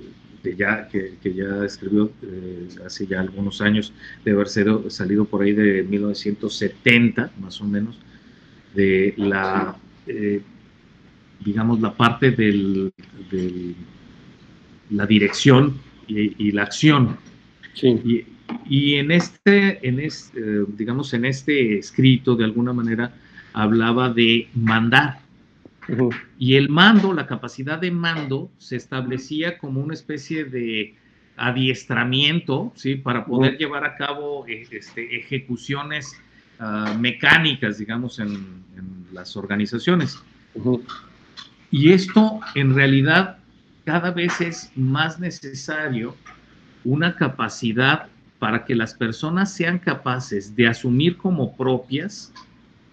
ya, 0.56 0.88
que, 0.88 1.16
ya 1.34 1.64
escribió 1.64 2.12
eh, 2.22 2.68
hace 2.86 3.06
ya 3.06 3.20
algunos 3.20 3.60
años, 3.60 3.92
de 4.24 4.30
haber 4.30 4.48
salido 4.48 5.24
por 5.24 5.42
ahí 5.42 5.52
de 5.52 5.82
1970, 5.82 7.32
más 7.40 7.60
o 7.60 7.64
menos, 7.64 7.98
de 8.74 9.14
la, 9.16 9.76
eh, 10.06 10.40
digamos, 11.44 11.80
la 11.80 11.94
parte 11.94 12.30
de 12.30 12.92
la 14.90 15.06
dirección 15.06 15.78
y, 16.06 16.52
la 16.52 16.62
acción. 16.62 17.16
Sí. 17.74 17.88
Y, 18.04 18.31
en 18.96 19.10
este, 19.10 19.86
en 19.86 20.00
este 20.00 20.64
digamos, 20.68 21.12
en 21.14 21.24
este 21.24 21.78
escrito, 21.78 22.36
de 22.36 22.44
alguna 22.44 22.72
manera, 22.72 23.12
hablaba 23.52 24.10
de 24.10 24.48
mandar. 24.54 25.20
Y 26.38 26.54
el 26.54 26.68
mando, 26.68 27.12
la 27.12 27.26
capacidad 27.26 27.78
de 27.78 27.90
mando, 27.90 28.50
se 28.58 28.76
establecía 28.76 29.58
como 29.58 29.80
una 29.80 29.94
especie 29.94 30.44
de 30.44 30.94
adiestramiento, 31.36 32.72
¿sí? 32.76 32.94
Para 32.94 33.26
poder 33.26 33.58
llevar 33.58 33.84
a 33.84 33.96
cabo 33.96 34.46
eh, 34.46 34.66
este, 34.70 35.16
ejecuciones 35.16 36.14
ah, 36.58 36.94
mecánicas, 36.98 37.78
digamos, 37.78 38.18
en, 38.18 38.62
las 39.12 39.36
organizaciones. 39.36 40.18
Y 41.70 41.92
esto, 41.92 42.40
en 42.54 42.74
realidad, 42.74 43.36
cada 43.84 44.10
vez 44.10 44.40
es 44.40 44.72
más 44.74 45.20
necesario 45.20 46.16
una 46.82 47.14
capacidad 47.16 48.08
para 48.42 48.64
que 48.64 48.74
las 48.74 48.92
personas 48.92 49.54
sean 49.54 49.78
capaces 49.78 50.56
de 50.56 50.66
asumir 50.66 51.16
como 51.16 51.56
propias 51.56 52.32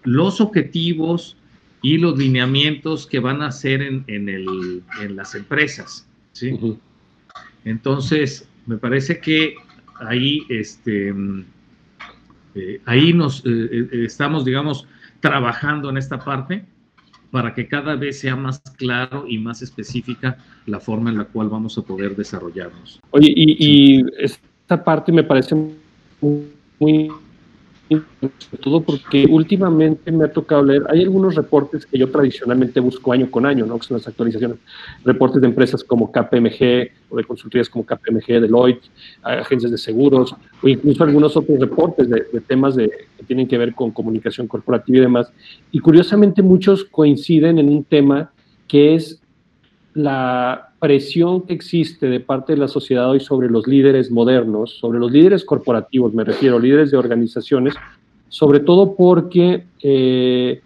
los 0.04 0.40
objetivos 0.40 1.36
y 1.82 1.98
los 1.98 2.16
lineamientos 2.16 3.04
que 3.04 3.18
van 3.18 3.42
a 3.42 3.48
hacer 3.48 3.82
en, 3.82 4.04
el, 4.06 4.84
en 5.02 5.16
las 5.16 5.34
empresas. 5.34 6.06
¿sí? 6.30 6.56
Entonces, 7.64 8.48
me 8.66 8.76
parece 8.76 9.18
que 9.18 9.56
ahí, 9.98 10.44
este, 10.50 11.12
eh, 12.54 12.80
ahí 12.84 13.12
nos 13.12 13.40
eh, 13.44 13.48
eh, 13.48 13.88
estamos, 14.04 14.44
digamos, 14.44 14.86
trabajando 15.18 15.90
en 15.90 15.96
esta 15.96 16.20
parte 16.20 16.64
para 17.32 17.54
que 17.54 17.66
cada 17.66 17.96
vez 17.96 18.20
sea 18.20 18.36
más 18.36 18.60
claro 18.76 19.24
y 19.26 19.38
más 19.38 19.62
específica 19.62 20.38
la 20.66 20.78
forma 20.78 21.10
en 21.10 21.18
la 21.18 21.24
cual 21.24 21.48
vamos 21.48 21.76
a 21.76 21.82
poder 21.82 22.14
desarrollarnos. 22.14 23.00
Oye, 23.10 23.32
y, 23.34 23.98
y 23.98 24.04
esta 24.70 24.84
parte 24.84 25.10
me 25.10 25.24
parece 25.24 25.56
muy, 26.20 26.46
muy 26.78 27.10
sobre 28.38 28.62
todo 28.62 28.80
porque 28.82 29.26
últimamente 29.28 30.12
me 30.12 30.26
ha 30.26 30.32
tocado 30.32 30.62
leer, 30.62 30.84
hay 30.88 31.02
algunos 31.02 31.34
reportes 31.34 31.84
que 31.84 31.98
yo 31.98 32.08
tradicionalmente 32.08 32.78
busco 32.78 33.12
año 33.12 33.28
con 33.28 33.46
año, 33.46 33.66
¿no? 33.66 33.76
que 33.80 33.88
son 33.88 33.96
las 33.96 34.06
actualizaciones, 34.06 34.58
reportes 35.04 35.40
de 35.40 35.48
empresas 35.48 35.82
como 35.82 36.12
KPMG 36.12 36.88
o 37.08 37.16
de 37.16 37.24
consultorías 37.24 37.68
como 37.68 37.84
KPMG, 37.84 38.40
Deloitte, 38.40 38.88
agencias 39.24 39.72
de 39.72 39.78
seguros, 39.78 40.36
o 40.62 40.68
incluso 40.68 41.02
algunos 41.02 41.36
otros 41.36 41.58
reportes 41.58 42.08
de, 42.08 42.20
temas 42.46 42.76
que 42.76 43.24
tienen 43.26 43.48
que 43.48 43.58
ver 43.58 43.74
con 43.74 43.90
comunicación 43.90 44.46
corporativa 44.46 44.98
y 44.98 45.00
demás. 45.00 45.32
Y 45.72 45.80
curiosamente 45.80 46.42
muchos 46.42 46.84
coinciden 46.84 47.58
en 47.58 47.68
un 47.68 47.82
tema 47.82 48.30
que 48.68 48.94
es 48.94 49.20
la 49.94 50.69
presión 50.80 51.42
que 51.42 51.52
existe 51.52 52.08
de 52.08 52.20
parte 52.20 52.54
de 52.54 52.58
la 52.58 52.66
sociedad 52.66 53.10
hoy 53.10 53.20
sobre 53.20 53.48
los 53.50 53.66
líderes 53.66 54.10
modernos, 54.10 54.78
sobre 54.78 54.98
los 54.98 55.12
líderes 55.12 55.44
corporativos, 55.44 56.14
me 56.14 56.24
refiero, 56.24 56.58
líderes 56.58 56.90
de 56.90 56.96
organizaciones, 56.96 57.74
sobre 58.28 58.60
todo 58.60 58.96
porque 58.96 59.64
eh, 59.82 60.60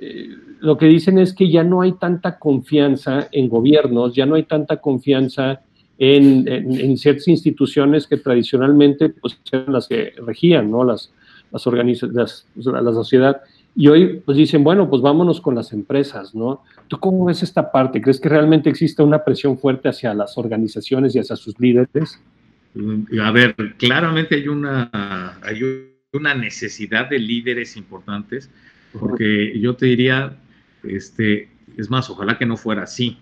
eh, 0.00 0.28
lo 0.60 0.76
que 0.76 0.86
dicen 0.86 1.18
es 1.18 1.32
que 1.32 1.50
ya 1.50 1.64
no 1.64 1.80
hay 1.80 1.92
tanta 1.92 2.38
confianza 2.38 3.28
en 3.32 3.48
gobiernos, 3.48 4.14
ya 4.14 4.26
no 4.26 4.34
hay 4.34 4.44
tanta 4.44 4.76
confianza 4.76 5.62
en, 5.98 6.96
ciertas 6.98 7.28
instituciones 7.28 8.06
que 8.06 8.18
tradicionalmente 8.18 9.08
pues, 9.08 9.38
eran 9.50 9.72
las 9.72 9.88
que 9.88 10.12
regían, 10.26 10.70
¿no? 10.70 10.84
Las, 10.84 11.10
las, 11.52 12.46
la 12.56 12.92
sociedad. 12.92 13.40
Y 13.76 13.88
hoy 13.88 14.22
pues 14.24 14.38
dicen, 14.38 14.62
bueno, 14.62 14.88
pues 14.88 15.02
vámonos 15.02 15.40
con 15.40 15.54
las 15.54 15.72
empresas, 15.72 16.34
¿no? 16.34 16.62
¿Tú 16.86 16.98
cómo 17.00 17.24
ves 17.24 17.42
esta 17.42 17.72
parte? 17.72 18.00
¿Crees 18.00 18.20
que 18.20 18.28
realmente 18.28 18.70
existe 18.70 19.02
una 19.02 19.24
presión 19.24 19.58
fuerte 19.58 19.88
hacia 19.88 20.14
las 20.14 20.38
organizaciones 20.38 21.14
y 21.14 21.18
hacia 21.18 21.34
sus 21.34 21.58
líderes? 21.58 22.20
Mm, 22.74 23.20
a 23.20 23.30
ver, 23.32 23.56
claramente 23.76 24.36
hay 24.36 24.48
una, 24.48 24.90
hay 25.42 25.60
una 26.12 26.34
necesidad 26.34 27.08
de 27.08 27.18
líderes 27.18 27.76
importantes, 27.76 28.50
porque 28.98 29.58
yo 29.58 29.74
te 29.74 29.86
diría, 29.86 30.36
este, 30.84 31.48
es 31.76 31.90
más, 31.90 32.08
ojalá 32.10 32.38
que 32.38 32.46
no 32.46 32.56
fuera 32.56 32.84
así, 32.84 33.18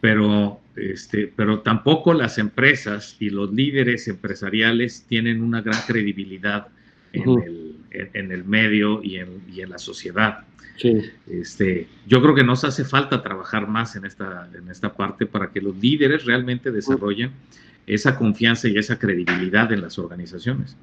pero, 0.00 0.60
este, 0.76 1.32
pero 1.34 1.60
tampoco 1.60 2.14
las 2.14 2.38
empresas 2.38 3.16
y 3.18 3.30
los 3.30 3.52
líderes 3.52 4.08
empresariales 4.08 5.04
tienen 5.08 5.42
una 5.42 5.60
gran 5.60 5.80
credibilidad 5.86 6.68
en, 7.12 7.28
el, 7.42 7.69
en, 7.90 8.32
el, 8.32 8.44
medio 8.44 9.02
y 9.02 9.16
en, 9.16 9.42
y 9.52 9.60
en 9.60 9.70
la 9.70 9.78
sociedad. 9.78 10.44
Este, 11.26 11.88
yo 12.06 12.22
creo 12.22 12.34
que 12.34 12.44
nos 12.44 12.64
hace 12.64 12.84
falta 12.84 13.22
trabajar 13.22 13.68
más 13.68 13.96
en 13.96 14.04
esta, 14.04 14.48
en 14.54 14.70
esta 14.70 14.94
parte 14.94 15.26
para 15.26 15.50
que 15.50 15.60
los 15.60 15.76
líderes 15.76 16.24
realmente 16.24 16.70
desarrollen 16.70 17.32
esa 17.86 18.16
confianza 18.16 18.68
y 18.68 18.78
esa 18.78 18.98
credibilidad 18.98 19.72
en 19.72 19.82
las 19.82 19.98
organizaciones. 19.98 20.76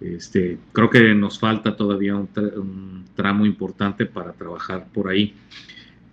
Este, 0.00 0.58
creo 0.72 0.90
que 0.90 1.14
nos 1.14 1.40
falta 1.40 1.76
todavía 1.76 2.14
un, 2.14 2.28
un, 2.36 3.04
tramo 3.16 3.44
importante 3.46 4.06
para 4.06 4.32
trabajar 4.32 4.86
por 4.92 5.08
ahí. 5.08 5.34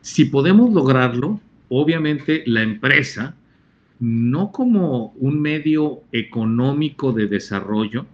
Si 0.02 0.26
podemos 0.26 0.74
lograrlo, 0.74 1.40
obviamente 1.70 2.44
la 2.48 2.64
empresa, 2.64 3.36
no 4.00 4.52
como 4.52 5.14
un 5.18 5.40
medio 5.40 6.02
económico 6.12 7.14
de 7.14 7.28
desarrollo, 7.28 8.08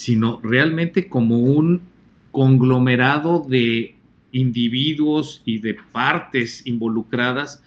sino 0.00 0.40
realmente 0.42 1.10
como 1.10 1.40
un 1.40 1.82
conglomerado 2.30 3.44
de 3.46 3.96
individuos 4.32 5.42
y 5.44 5.58
de 5.58 5.76
partes 5.92 6.66
involucradas 6.66 7.62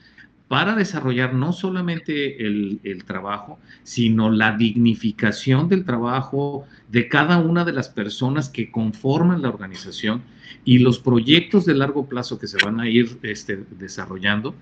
para 0.47 0.73
desarrollar 0.75 1.35
no 1.35 1.53
solamente 1.53 2.43
el, 2.43 3.03
trabajo, 3.05 3.59
sino 3.83 4.31
la 4.31 4.57
dignificación 4.57 5.69
del 5.69 5.85
trabajo 5.85 6.65
de 6.89 7.07
cada 7.07 7.37
una 7.37 7.65
de 7.65 7.73
las 7.73 7.89
personas 7.89 8.49
que 8.49 8.71
conforman 8.71 9.43
la 9.43 9.49
organización 9.49 10.23
y 10.65 10.79
los 10.79 10.97
proyectos 10.97 11.65
de 11.65 11.75
largo 11.75 12.07
plazo 12.07 12.39
que 12.39 12.47
se 12.47 12.57
van 12.65 12.79
a 12.79 12.89
ir 12.89 13.15
este, 13.21 13.63
desarrollando, 13.77 14.55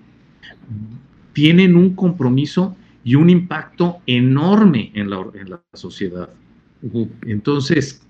tienen 1.32 1.76
un 1.76 1.94
compromiso 1.94 2.76
y 3.02 3.14
un 3.14 3.30
impacto 3.30 4.00
enorme 4.06 4.90
en 4.92 5.08
la, 5.08 5.24
en 5.32 5.48
la 5.48 5.62
sociedad. 5.72 6.28
Entonces, 7.26 8.02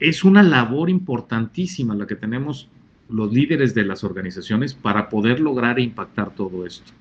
es 0.00 0.24
una 0.24 0.42
labor 0.42 0.90
importantísima 0.90 1.94
la 1.94 2.06
que 2.06 2.16
tenemos 2.16 2.68
los 3.08 3.32
líderes 3.32 3.74
de 3.74 3.84
las 3.84 4.04
organizaciones 4.04 4.74
para 4.74 5.08
poder 5.08 5.40
lograr 5.40 5.78
e 5.78 5.82
impactar 5.82 6.34
todo 6.34 6.66
esto. 6.66 6.92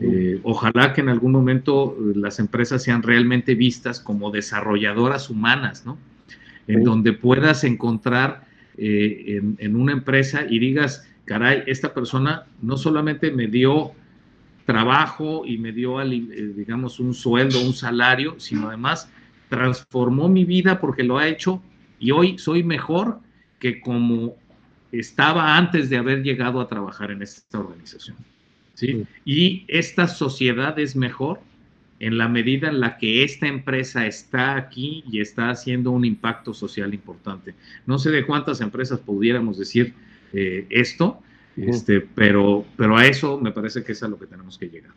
Eh, 0.00 0.40
ojalá 0.44 0.92
que 0.92 1.00
en 1.00 1.08
algún 1.08 1.32
momento 1.32 1.96
eh, 1.98 2.12
las 2.16 2.38
empresas 2.38 2.82
sean 2.82 3.02
realmente 3.02 3.54
vistas 3.54 3.98
como 3.98 4.30
desarrolladoras 4.30 5.28
humanas, 5.28 5.84
¿no? 5.84 5.98
En 6.68 6.84
donde 6.84 7.14
puedas 7.14 7.64
encontrar 7.64 8.44
eh, 8.76 9.40
en, 9.58 9.74
una 9.74 9.92
empresa 9.92 10.44
y 10.48 10.58
digas, 10.58 11.08
caray, 11.24 11.62
esta 11.66 11.94
persona 11.94 12.44
no 12.60 12.76
solamente 12.76 13.32
me 13.32 13.46
dio 13.46 13.92
trabajo 14.66 15.46
y 15.46 15.56
me 15.56 15.72
dio, 15.72 15.98
digamos, 15.98 17.00
un 17.00 17.14
sueldo, 17.14 17.58
un 17.62 17.72
salario, 17.72 18.38
sino 18.38 18.68
además 18.68 19.10
transformó 19.48 20.28
mi 20.28 20.44
vida 20.44 20.80
porque 20.80 21.02
lo 21.02 21.18
ha 21.18 21.28
hecho 21.28 21.62
y 21.98 22.10
hoy 22.10 22.38
soy 22.38 22.62
mejor 22.62 23.20
que 23.58 23.80
como 23.80 24.36
estaba 24.92 25.56
antes 25.56 25.90
de 25.90 25.96
haber 25.96 26.22
llegado 26.22 26.60
a 26.60 26.68
trabajar 26.68 27.10
en 27.10 27.22
esta 27.22 27.58
organización. 27.58 28.16
¿sí? 28.74 29.06
Y 29.24 29.64
esta 29.68 30.08
sociedad 30.08 30.78
es 30.78 30.96
mejor 30.96 31.40
en 32.00 32.16
la 32.16 32.28
medida 32.28 32.68
en 32.68 32.80
la 32.80 32.96
que 32.96 33.24
esta 33.24 33.46
empresa 33.48 34.06
está 34.06 34.56
aquí 34.56 35.02
y 35.10 35.20
está 35.20 35.50
haciendo 35.50 35.90
un 35.90 36.04
impacto 36.04 36.54
social 36.54 36.94
importante. 36.94 37.54
No 37.86 37.98
sé 37.98 38.10
de 38.10 38.24
cuántas 38.24 38.60
empresas 38.60 39.00
pudiéramos 39.00 39.58
decir 39.58 39.94
eh, 40.32 40.66
esto, 40.70 41.20
este, 41.56 42.00
pero, 42.00 42.64
pero 42.76 42.96
a 42.96 43.06
eso 43.06 43.40
me 43.40 43.50
parece 43.50 43.82
que 43.82 43.92
es 43.92 44.02
a 44.04 44.08
lo 44.08 44.18
que 44.18 44.26
tenemos 44.26 44.56
que 44.56 44.68
llegar. 44.68 44.92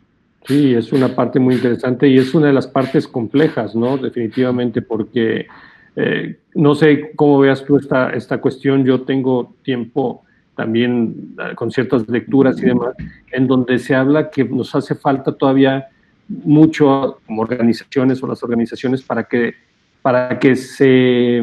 Sí, 0.46 0.74
es 0.74 0.92
una 0.92 1.14
parte 1.14 1.38
muy 1.38 1.54
interesante 1.54 2.08
y 2.08 2.18
es 2.18 2.34
una 2.34 2.48
de 2.48 2.52
las 2.52 2.66
partes 2.66 3.06
complejas, 3.06 3.74
¿no? 3.74 3.96
Definitivamente, 3.96 4.82
porque 4.82 5.46
eh, 5.94 6.36
no 6.54 6.74
sé 6.74 7.12
cómo 7.14 7.38
veas 7.38 7.64
tú 7.64 7.76
esta, 7.76 8.10
esta 8.10 8.40
cuestión. 8.40 8.84
Yo 8.84 9.02
tengo 9.02 9.54
tiempo 9.62 10.22
también 10.56 11.34
ah, 11.38 11.54
con 11.54 11.70
ciertas 11.70 12.08
lecturas 12.08 12.58
y 12.58 12.66
demás, 12.66 12.94
en 13.30 13.46
donde 13.46 13.78
se 13.78 13.94
habla 13.94 14.30
que 14.30 14.44
nos 14.44 14.74
hace 14.74 14.94
falta 14.94 15.32
todavía 15.32 15.88
mucho 16.28 17.20
como 17.26 17.42
organizaciones 17.42 18.22
o 18.22 18.26
las 18.26 18.42
organizaciones 18.42 19.02
para 19.02 19.24
que, 19.24 19.54
para 20.02 20.38
que 20.38 20.56
se 20.56 21.42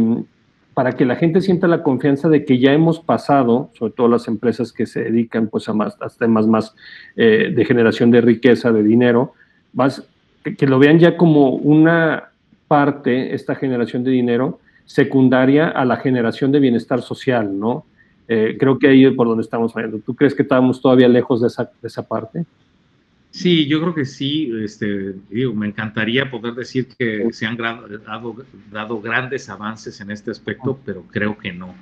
para 0.79 0.93
que 0.93 1.03
la 1.03 1.17
gente 1.17 1.41
sienta 1.41 1.67
la 1.67 1.83
confianza 1.83 2.29
de 2.29 2.45
que 2.45 2.57
ya 2.57 2.71
hemos 2.71 3.01
pasado, 3.01 3.69
sobre 3.77 3.91
todo 3.91 4.07
las 4.07 4.29
empresas 4.29 4.71
que 4.71 4.85
se 4.85 5.03
dedican 5.03 5.49
pues 5.49 5.67
a, 5.67 5.73
más, 5.73 5.97
a 5.99 6.07
temas 6.07 6.47
más 6.47 6.73
eh, 7.17 7.51
de 7.53 7.65
generación 7.65 8.11
de 8.11 8.21
riqueza, 8.21 8.71
de 8.71 8.81
dinero, 8.81 9.33
más, 9.73 10.07
que, 10.41 10.67
lo 10.67 10.79
vean 10.79 10.97
ya 10.97 11.17
como 11.17 11.49
una, 11.49 12.29
parte, 12.69 13.35
esta 13.35 13.55
generación 13.55 14.05
de 14.05 14.11
dinero, 14.11 14.61
secundaria 14.85 15.67
a 15.67 15.83
la 15.83 15.97
generación 15.97 16.53
de 16.53 16.61
bienestar 16.61 17.01
social, 17.01 17.59
¿no? 17.59 17.83
Eh, 18.29 18.55
creo 18.57 18.79
que 18.79 18.87
ahí 18.87 19.03
es 19.03 19.11
por 19.15 19.27
donde 19.27 19.43
estamos 19.43 19.73
fallando. 19.73 19.99
¿Tú 19.99 20.15
crees 20.15 20.33
que 20.33 20.43
estamos 20.43 20.81
todavía 20.81 21.09
lejos 21.09 21.41
de 21.41 21.47
esa, 21.47 21.65
de 21.65 21.87
esa 21.89 22.07
parte? 22.07 22.45
Sí, 23.31 23.67
yo 23.67 23.79
creo 23.81 23.93
que 23.93 24.05
sí. 24.05 24.51
Este, 24.63 25.15
digo, 25.29 25.53
me 25.53 25.67
encantaría 25.67 26.29
poder 26.31 26.53
decir 26.55 26.87
que 26.97 27.27
se 27.31 27.45
han 27.45 27.57
dado, 27.57 27.87
dado, 28.71 29.01
grandes 29.01 29.49
avances 29.49 30.01
en 30.01 30.11
este 30.11 30.31
aspecto, 30.31 30.79
pero 30.85 31.03
creo 31.03 31.37
que 31.37 31.53
no. 31.53 31.75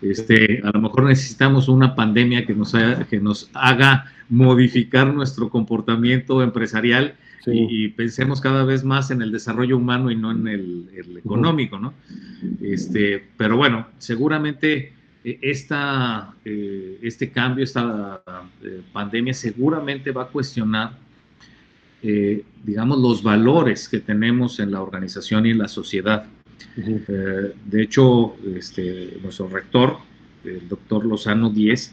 Este, 0.00 0.62
a 0.64 0.70
lo 0.70 0.80
mejor 0.80 1.04
necesitamos 1.04 1.68
una 1.68 1.94
pandemia 1.94 2.46
que 2.46 2.54
nos, 2.54 2.72
que 3.10 3.20
nos 3.20 3.50
haga 3.52 4.10
modificar 4.28 5.12
nuestro 5.12 5.50
comportamiento 5.50 6.42
empresarial 6.42 7.16
y, 7.48 7.88
pensemos 7.88 8.40
cada 8.40 8.64
vez 8.64 8.82
más 8.82 9.12
en 9.12 9.22
el 9.22 9.30
desarrollo 9.30 9.76
humano 9.76 10.10
y 10.10 10.16
no 10.16 10.32
en 10.32 10.48
el, 10.48 11.16
económico, 11.16 11.78
¿no? 11.78 11.94
Este, 12.60 13.24
pero 13.36 13.56
bueno, 13.56 13.86
seguramente 13.98 14.95
esta, 15.42 16.34
eh, 16.44 16.98
este 17.02 17.30
cambio, 17.30 17.64
esta 17.64 18.22
eh, 18.62 18.82
pandemia 18.92 19.34
seguramente 19.34 20.12
va 20.12 20.22
a 20.22 20.28
cuestionar, 20.28 20.92
digamos, 22.62 23.00
los 23.00 23.20
valores 23.20 23.88
que 23.88 23.98
tenemos 23.98 24.60
en 24.60 24.70
la 24.70 24.80
organización 24.80 25.44
y 25.44 25.50
en 25.50 25.58
la 25.58 25.66
sociedad. 25.66 26.24
de 26.76 27.82
hecho, 27.82 28.36
este, 28.54 29.18
nuestro 29.20 29.48
rector, 29.48 29.98
el 30.44 30.68
doctor 30.68 31.04
Lozano 31.04 31.50
Díez, 31.50 31.92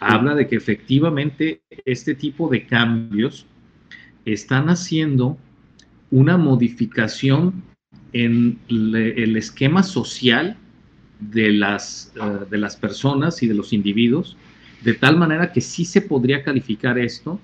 habla 0.00 0.34
de 0.34 0.48
que 0.48 0.56
efectivamente 0.56 1.60
este 1.84 2.16
tipo 2.16 2.48
de 2.48 2.66
cambios 2.66 3.46
están 4.24 4.68
haciendo 4.68 5.38
una 6.10 6.36
modificación 6.36 7.62
en 8.12 8.58
el 8.68 9.36
esquema 9.36 9.84
social 9.84 10.56
de 11.30 11.52
las, 11.52 12.12
eh, 12.16 12.44
de 12.50 12.58
las 12.58 12.76
personas 12.76 13.42
y 13.42 13.48
de 13.48 13.54
los 13.54 13.72
individuos, 13.72 14.36
de 14.82 14.94
tal 14.94 15.16
manera 15.16 15.52
que 15.52 15.60
sí 15.60 15.84
se 15.84 16.02
podría 16.02 16.42
calificar 16.42 16.98
esto 16.98 17.38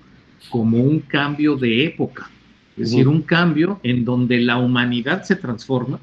como 0.49 0.77
un 0.77 0.99
cambio 0.99 1.55
de 1.55 1.85
época, 1.85 2.29
es 2.77 2.91
decir, 2.91 3.07
un 3.07 3.21
cambio 3.21 3.79
en 3.83 4.05
donde 4.05 4.39
la 4.39 4.57
humanidad 4.57 5.23
se 5.23 5.35
transforma, 5.35 5.99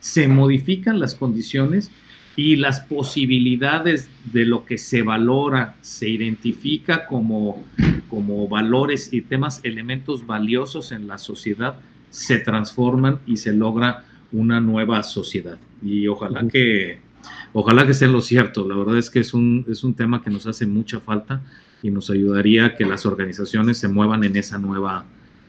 se 0.00 0.28
modifican 0.28 1.00
las 1.00 1.14
condiciones 1.14 1.90
y 2.36 2.56
las 2.56 2.80
posibilidades 2.80 4.08
de 4.32 4.46
lo 4.46 4.64
que 4.64 4.78
se 4.78 5.02
valora, 5.02 5.76
se 5.80 6.08
identifica 6.08 7.06
como, 7.06 7.64
como 8.08 8.48
valores 8.48 9.12
y 9.12 9.20
temas, 9.20 9.60
elementos 9.64 10.26
valiosos 10.26 10.92
en 10.92 11.08
la 11.08 11.18
sociedad, 11.18 11.76
se 12.10 12.38
transforman 12.38 13.18
y 13.26 13.36
se 13.36 13.52
logra 13.52 14.04
una 14.32 14.60
nueva 14.60 15.02
sociedad. 15.02 15.58
Y 15.82 16.06
ojalá 16.08 16.46
que, 16.48 17.00
ojalá 17.52 17.86
que 17.86 17.94
sea 17.94 18.08
lo 18.08 18.20
cierto. 18.20 18.66
La 18.66 18.76
verdad 18.76 18.98
es 18.98 19.10
que 19.10 19.20
es 19.20 19.34
un, 19.34 19.64
es 19.68 19.84
un 19.84 19.94
tema 19.94 20.22
que 20.22 20.30
nos 20.30 20.46
hace 20.46 20.66
mucha 20.66 21.00
falta 21.00 21.40
y 21.82 21.90
nos 21.90 22.10
ayudaría 22.10 22.66
a 22.66 22.74
que 22.74 22.84
las 22.84 23.04
organizaciones 23.06 23.78
se 23.78 23.88
muevan 23.88 24.24
en 24.24 24.36
esa 24.36 24.58
nueva, 24.58 25.04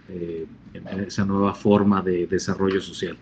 eh, 0.10 0.46
esa 1.06 1.26
nueva 1.26 1.54
forma 1.54 2.02
de 2.02 2.28
desarrollo 2.28 2.82
social. 2.82 3.16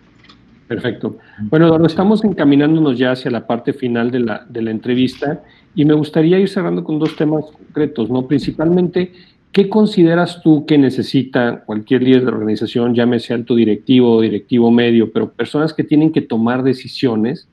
Perfecto. 0.67 1.17
Bueno, 1.49 1.67
Eduardo, 1.67 1.85
estamos 1.85 2.23
encaminándonos 2.23 2.97
ya 2.97 3.11
hacia 3.11 3.29
la 3.29 3.45
parte 3.45 3.73
final 3.73 4.09
de 4.09 4.21
la, 4.21 4.45
de 4.47 4.61
la 4.61 4.71
entrevista 4.71 5.43
y 5.75 5.83
me 5.83 5.93
gustaría 5.93 6.39
ir 6.39 6.47
cerrando 6.47 6.81
con 6.81 6.97
dos 6.97 7.17
temas 7.17 7.43
concretos, 7.51 8.09
¿no? 8.09 8.25
Principalmente, 8.25 9.11
¿qué 9.51 9.67
consideras 9.67 10.41
tú 10.41 10.65
que 10.65 10.77
necesita 10.77 11.65
cualquier 11.65 12.03
líder 12.03 12.21
de 12.21 12.31
organización, 12.31 12.95
llámese 12.95 13.33
alto 13.33 13.53
directivo 13.53 14.21
directivo 14.21 14.71
medio, 14.71 15.11
pero 15.11 15.33
personas 15.33 15.73
que 15.73 15.83
tienen 15.83 16.13
que 16.13 16.21
tomar 16.21 16.63
decisiones 16.63 17.49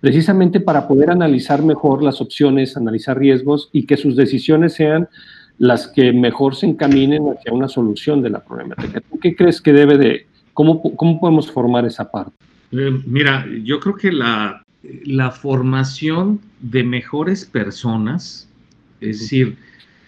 precisamente 0.00 0.60
para 0.60 0.88
poder 0.88 1.10
analizar 1.10 1.62
mejor 1.62 2.02
las 2.02 2.20
opciones, 2.20 2.76
analizar 2.76 3.18
riesgos 3.18 3.68
y 3.72 3.84
que 3.86 3.96
sus 3.96 4.16
decisiones 4.16 4.74
sean 4.74 5.08
las 5.58 5.88
que 5.88 6.12
mejor 6.12 6.56
se 6.56 6.66
encaminen 6.66 7.22
hacia 7.28 7.52
una 7.52 7.68
solución 7.68 8.22
de 8.22 8.30
la 8.30 8.42
problemática? 8.42 9.00
¿Tú 9.00 9.18
qué 9.18 9.36
crees 9.36 9.60
que 9.60 9.72
debe 9.72 9.98
de, 9.98 10.26
cómo, 10.54 10.80
cómo 10.80 11.20
podemos 11.20 11.50
formar 11.50 11.84
esa 11.84 12.10
parte? 12.10 12.32
Eh, 12.72 13.02
mira, 13.06 13.46
yo 13.64 13.80
creo 13.80 13.94
que 13.94 14.12
la, 14.12 14.64
formación 15.32 16.40
de 16.60 16.82
mejores 16.82 17.44
personas, 17.44 18.48
es 19.00 19.20
decir, 19.20 19.56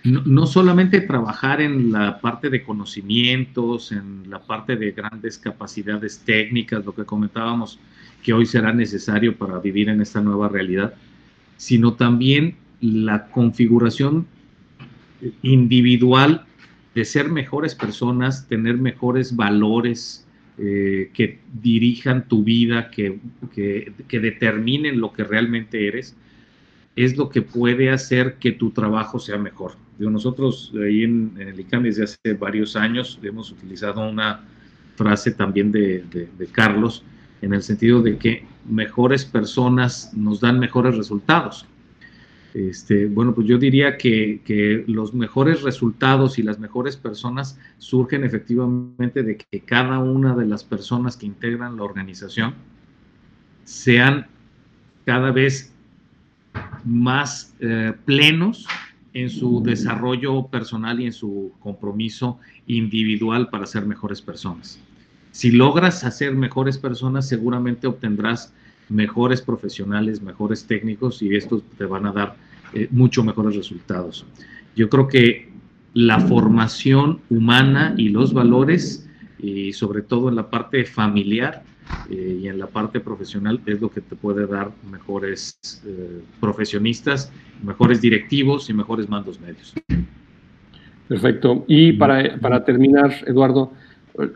no, 0.04 0.46
solamente 0.46 1.00
trabajar 1.02 1.60
en 1.60 1.92
la 1.92 2.18
parte 2.20 2.48
de 2.50 2.62
conocimientos, 2.62 3.92
en 3.92 4.28
la 4.30 4.40
parte 4.40 4.76
de 4.76 4.92
grandes 4.92 5.38
capacidades 5.38 6.20
técnicas, 6.20 6.84
lo 6.84 6.94
que 6.94 7.04
comentábamos 7.04 7.78
que 8.22 8.32
hoy 8.32 8.46
será 8.46 8.72
necesario 8.72 9.36
para 9.36 9.58
vivir 9.58 9.88
en 9.88 10.00
esta 10.00 10.20
nueva 10.20 10.48
realidad, 10.48 10.94
sino 11.56 11.94
también 11.94 12.56
la 12.80 13.26
configuración 13.26 14.26
individual 15.42 16.44
de 16.94 17.04
ser 17.04 17.30
mejores 17.30 17.74
personas, 17.74 18.48
tener 18.48 18.76
mejores 18.76 19.34
valores, 19.34 20.26
eh, 20.58 21.10
que 21.14 21.40
dirijan 21.62 22.28
tu 22.28 22.44
vida, 22.44 22.90
que, 22.90 23.18
que, 23.54 24.20
determinen 24.20 25.00
lo 25.00 25.12
que 25.12 25.24
realmente 25.24 25.88
eres, 25.88 26.14
es 26.94 27.16
lo 27.16 27.30
que 27.30 27.40
puede 27.40 27.90
hacer 27.90 28.34
que 28.34 28.52
tu 28.52 28.70
trabajo 28.70 29.18
sea 29.18 29.38
mejor. 29.38 29.72
nosotros 29.98 30.72
ahí 30.84 31.04
en, 31.04 31.32
el 31.38 31.58
ICAM 31.58 31.84
desde 31.84 32.04
hace 32.04 32.34
varios 32.38 32.76
años 32.76 33.18
hemos 33.22 33.50
utilizado 33.50 34.06
una 34.06 34.44
frase 34.96 35.30
también 35.30 35.72
de 35.72 36.48
Carlos, 36.52 37.02
en 37.42 37.52
el 37.52 37.62
sentido 37.62 38.00
de 38.00 38.16
que 38.16 38.46
mejores 38.68 39.24
personas 39.24 40.12
nos 40.14 40.40
dan 40.40 40.58
mejores 40.58 40.96
resultados. 40.96 41.66
Este, 42.54 43.06
bueno, 43.06 43.34
pues 43.34 43.46
yo 43.46 43.58
diría 43.58 43.96
que, 43.96 44.84
los 44.86 45.14
mejores 45.14 45.62
resultados 45.62 46.38
y 46.38 46.42
las 46.42 46.58
mejores 46.58 46.96
personas 46.96 47.58
surgen 47.78 48.24
efectivamente 48.24 49.22
de 49.22 49.38
que 49.38 49.60
cada 49.60 49.98
una 49.98 50.36
de 50.36 50.46
las 50.46 50.62
personas 50.62 51.16
que 51.16 51.26
integran 51.26 51.76
la 51.76 51.82
organización 51.82 52.54
sean 53.64 54.26
cada 55.04 55.30
vez 55.30 55.72
más 56.84 57.54
eh, 57.60 57.92
plenos 58.04 58.66
en 59.14 59.30
su 59.30 59.62
desarrollo 59.62 60.46
personal 60.46 61.00
y 61.00 61.06
en 61.06 61.12
su 61.12 61.52
compromiso 61.60 62.38
individual 62.66 63.48
para 63.48 63.66
ser 63.66 63.86
mejores 63.86 64.20
personas. 64.20 64.78
Si 65.32 65.50
logras 65.50 66.04
hacer 66.04 66.34
mejores 66.34 66.78
personas, 66.78 67.26
seguramente 67.26 67.86
obtendrás 67.86 68.52
mejores 68.88 69.40
profesionales, 69.40 70.22
mejores 70.22 70.66
técnicos 70.66 71.22
y 71.22 71.34
estos 71.34 71.62
te 71.78 71.86
van 71.86 72.06
a 72.06 72.12
dar 72.12 72.36
eh, 72.74 72.86
mucho 72.90 73.24
mejores 73.24 73.56
resultados. 73.56 74.26
Yo 74.76 74.88
creo 74.88 75.08
que 75.08 75.50
la 75.94 76.20
formación 76.20 77.20
humana 77.30 77.94
y 77.96 78.10
los 78.10 78.32
valores, 78.32 79.08
y 79.38 79.72
sobre 79.72 80.02
todo 80.02 80.28
en 80.28 80.36
la 80.36 80.50
parte 80.50 80.84
familiar 80.84 81.62
eh, 82.10 82.40
y 82.42 82.48
en 82.48 82.58
la 82.58 82.66
parte 82.66 83.00
profesional, 83.00 83.60
es 83.66 83.80
lo 83.80 83.90
que 83.90 84.02
te 84.02 84.16
puede 84.16 84.46
dar 84.46 84.70
mejores 84.90 85.58
eh, 85.86 86.22
profesionistas, 86.40 87.32
mejores 87.62 88.00
directivos 88.00 88.68
y 88.68 88.74
mejores 88.74 89.08
mandos 89.08 89.40
medios. 89.40 89.74
Perfecto. 91.08 91.64
Y 91.68 91.92
para, 91.92 92.38
para 92.38 92.64
terminar, 92.64 93.12
Eduardo, 93.26 93.72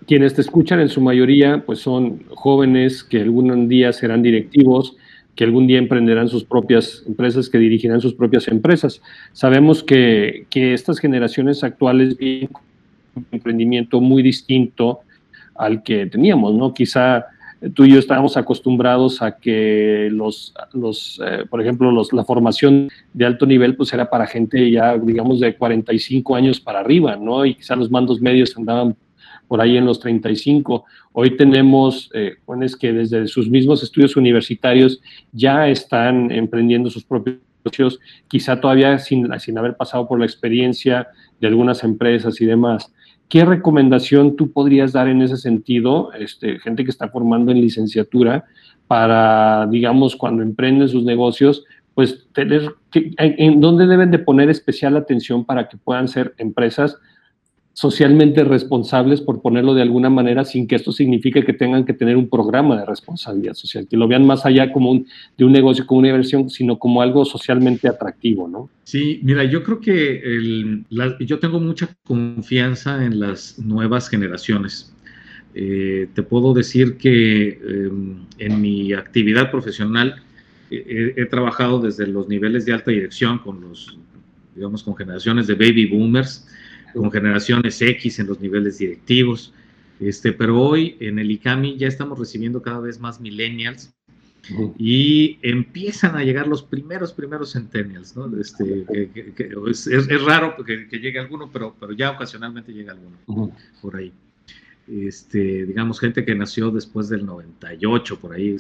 quienes 0.07 0.35
te 0.35 0.41
escuchan 0.41 0.81
en 0.81 0.89
su 0.89 1.01
mayoría 1.01 1.62
pues 1.65 1.81
son 1.81 2.25
jóvenes 2.29 3.05
que 3.05 3.21
algún 3.21 3.69
día 3.69 3.93
serán 3.93 4.23
directivos, 4.23 4.97
que 5.35 5.45
algún 5.45 5.67
día 5.67 5.79
emprenderán 5.79 6.29
sus 6.29 6.45
propias 6.45 7.03
empresas, 7.07 7.49
que 7.51 7.59
dirigirán 7.59 8.01
sus 8.01 8.15
propias 8.15 8.49
empresas. 8.49 9.03
Sabemos 9.33 9.83
que, 9.83 10.47
que 10.49 10.73
estas 10.73 10.99
generaciones 10.99 11.62
actuales 11.62 12.17
vienen 12.17 12.49
un 13.15 13.27
emprendimiento 13.33 14.01
muy 14.01 14.23
distinto 14.23 15.01
al 15.55 15.83
que 15.83 16.07
teníamos, 16.07 16.55
¿no? 16.55 16.73
Quizá 16.73 17.27
tú 17.75 17.85
y 17.85 17.93
yo 17.93 17.99
estábamos 17.99 18.37
acostumbrados 18.37 19.23
a 19.23 19.39
que 19.39 20.09
los, 20.11 20.55
los 20.73 21.21
eh, 21.25 21.45
por 21.49 21.61
ejemplo, 21.61 21.91
los, 21.91 22.12
la 22.12 22.25
formación 22.25 22.91
de 23.12 23.27
alto 23.27 23.47
nivel 23.47 23.77
pues 23.77 23.93
era 23.93 24.09
para 24.09 24.27
gente 24.27 24.71
ya, 24.71 24.97
digamos, 24.99 25.41
de 25.41 25.55
45 25.57 26.35
años 26.35 26.61
para 26.61 26.81
arriba, 26.81 27.17
¿no? 27.17 27.45
Y 27.45 27.55
quizá 27.55 27.77
los 27.77 27.91
mandos 27.91 28.21
medios 28.21 28.57
andaban 28.57 28.97
por 29.49 29.61
ahí 29.61 29.77
en 29.77 29.87
los 29.87 30.01
35. 30.01 30.85
Hoy 31.13 31.37
tenemos 31.37 32.11
eh, 32.15 32.37
jóvenes 32.45 32.77
que 32.77 32.93
desde 32.93 33.27
sus 33.27 33.49
mismos 33.49 33.83
estudios 33.83 34.17
universitarios 34.17 35.01
ya 35.33 35.69
están 35.69 36.31
emprendiendo 36.31 36.91
sus 36.91 37.05
propios 37.05 37.37
negocios, 37.65 38.01
quizá 38.29 38.61
todavía 38.61 38.99
sin, 38.99 39.29
sin 39.41 39.59
haber 39.59 39.77
pasado 39.77 40.07
por 40.07 40.19
la 40.19 40.27
experiencia 40.27 41.09
de 41.41 41.49
algunas 41.49 41.83
empresas 41.85 42.41
y 42.41 42.47
demás. 42.47 42.93
¿Qué 43.29 43.45
recomendación 43.45 44.37
tú 44.37 44.53
podrías 44.53 44.93
dar 44.93 45.09
en 45.09 45.21
ese 45.21 45.37
sentido, 45.37 46.13
este, 46.13 46.61
gente 46.61 46.85
que 46.85 46.91
está 46.91 47.09
formando 47.09 47.51
en 47.51 47.61
licenciatura, 47.61 48.45
para, 48.87 49.67
digamos, 49.67 50.15
cuando 50.15 50.43
emprenden 50.43 50.89
sus 50.89 51.03
negocios, 51.03 51.65
pues 51.95 52.27
tener, 52.33 52.73
en, 52.93 53.35
en 53.39 53.61
dónde 53.61 53.87
deben 53.87 54.13
de 54.13 54.21
poner 54.21 54.49
especial 54.49 54.97
atención 54.97 55.45
para 55.45 55.69
que 55.69 55.77
puedan 55.77 56.07
ser 56.07 56.35
empresas 56.39 56.99
socialmente 57.77 58.43
responsables, 58.43 59.21
por 59.21 59.43
ponerlo 59.43 59.75
de 59.75 59.83
alguna 59.83 60.09
manera, 60.09 60.47
sin 60.47 60.67
que 60.67 60.77
esto 60.77 60.93
signifique 60.93 61.45
que 61.45 61.53
tengan 61.53 61.85
que 61.85 61.93
tener 61.93 62.17
un 62.17 62.31
programa 62.31 62.75
de 62.81 62.87
responsabilidad 62.87 63.53
social, 63.53 63.87
que 63.87 63.99
lo 63.99 64.09
vean 64.09 64.25
más 64.25 64.47
allá 64.47 64.73
como 64.73 64.91
un, 64.93 65.07
de 65.37 65.45
un 65.45 65.53
negocio, 65.53 65.87
como 65.87 65.99
una 65.99 66.09
inversión, 66.09 66.49
sino 66.49 66.79
como 66.79 67.03
algo 67.03 67.27
socialmente 67.27 67.87
atractivo, 67.87 68.49
¿no? 68.49 68.71
Sí, 68.85 69.21
mira, 69.23 69.45
yo 69.45 69.62
creo 69.62 69.79
que 69.79 70.23
yo 71.21 71.39
tengo 71.39 71.61
mucha 71.61 71.95
confianza 72.07 73.05
en 73.05 73.21
las 73.21 73.59
nuevas 73.59 74.09
generaciones. 74.09 74.95
Eh, 75.55 76.09
te 76.15 76.23
puedo 76.23 76.55
decir 76.55 76.97
que 76.97 77.61
em, 77.62 78.25
en 78.39 78.59
mi 78.59 78.95
actividad 78.95 79.51
profesional 79.51 80.23
he, 80.71 81.12
he, 81.15 81.27
trabajado 81.27 81.79
desde 81.79 82.07
los 82.07 82.27
niveles 82.27 82.65
de 82.65 82.73
alta 82.73 82.91
dirección 82.91 83.39
con 83.39 83.61
los, 83.61 83.99
digamos, 84.55 84.83
con 84.83 84.97
generaciones 84.97 85.47
de 85.47 85.55
baby 85.57 85.85
boomers, 85.85 86.47
con 86.97 87.11
generaciones 87.13 87.81
X 87.81 88.19
en 88.19 88.27
los 88.27 88.41
niveles 88.41 88.79
directivos. 88.79 89.53
Este, 90.01 90.33
pero 90.33 90.61
hoy 90.61 90.97
en 91.01 91.19
el 91.19 91.31
ICAMI 91.31 91.77
ya 91.77 91.89
estamos 91.89 92.19
recibiendo 92.19 92.63
cada 92.63 92.81
vez 92.81 93.01
más 93.01 93.21
millennials 93.21 93.95
y 94.79 95.39
empiezan 95.43 96.17
a 96.17 96.23
llegar 96.23 96.47
los 96.47 96.63
primeros, 96.63 97.13
primeros 97.13 97.53
centennials, 97.53 98.15
¿no? 98.15 98.31
Este, 98.41 98.87
es, 99.71 100.25
raro 100.25 100.55
que, 100.65 100.87
llegue 100.99 101.19
alguno, 101.19 101.51
pero, 101.53 101.75
pero 101.81 101.93
ya 101.93 102.13
ocasionalmente 102.13 102.73
llega 102.73 102.93
alguno 102.93 103.53
por 103.81 103.97
ahí. 103.97 104.13
Este, 104.87 105.67
digamos, 105.67 105.99
gente 105.99 106.25
que 106.25 106.35
nació 106.37 106.71
después 106.71 107.09
del 107.09 107.27
98, 107.27 108.21
por 108.21 108.35
ahí, 108.35 108.57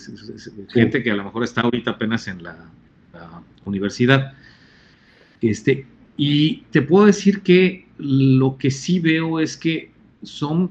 gente 0.70 1.02
que 1.02 1.10
a 1.12 1.16
lo 1.16 1.22
mejor 1.22 1.44
está 1.44 1.60
ahorita 1.60 1.92
apenas 1.92 2.26
en 2.26 2.42
la, 2.42 2.68
la 3.12 3.42
universidad. 3.64 4.32
Este, 5.40 5.86
y 6.16 6.62
te 6.72 6.82
puedo 6.82 7.06
decir 7.06 7.42
que 7.42 7.85
lo 7.98 8.56
que 8.58 8.70
sí 8.70 9.00
veo 9.00 9.40
es 9.40 9.56
que 9.56 9.90
son 10.22 10.70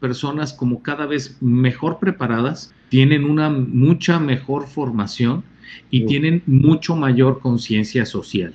personas 0.00 0.52
como 0.52 0.82
cada 0.82 1.06
vez 1.06 1.36
mejor 1.40 1.98
preparadas, 1.98 2.74
tienen 2.88 3.24
una 3.24 3.50
mucha 3.50 4.18
mejor 4.18 4.66
formación 4.66 5.42
y 5.90 6.06
tienen 6.06 6.42
mucho 6.46 6.96
mayor 6.96 7.40
conciencia 7.40 8.04
social. 8.06 8.52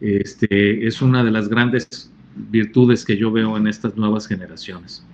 este, 0.00 0.86
es 0.86 1.02
una 1.02 1.24
de 1.24 1.30
las 1.30 1.48
grandes 1.48 2.10
virtudes 2.50 3.04
que 3.04 3.16
yo 3.16 3.30
veo 3.32 3.56
en 3.56 3.66
estas 3.66 3.96
nuevas 3.96 4.26
generaciones. 4.26 5.04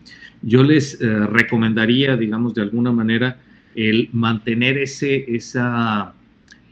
Yo 0.42 0.62
les 0.62 1.00
eh, 1.00 1.26
recomendaría, 1.26 2.16
digamos, 2.16 2.54
de 2.54 2.62
alguna 2.62 2.92
manera, 2.92 3.38
el 3.74 4.08
mantener 4.12 4.78
ese, 4.78 5.24
esa 5.34 6.14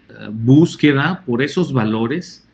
eh, 0.09 0.13
búsqueda 0.31 1.23
por 1.25 1.43
esos 1.43 1.73
valores 1.73 2.47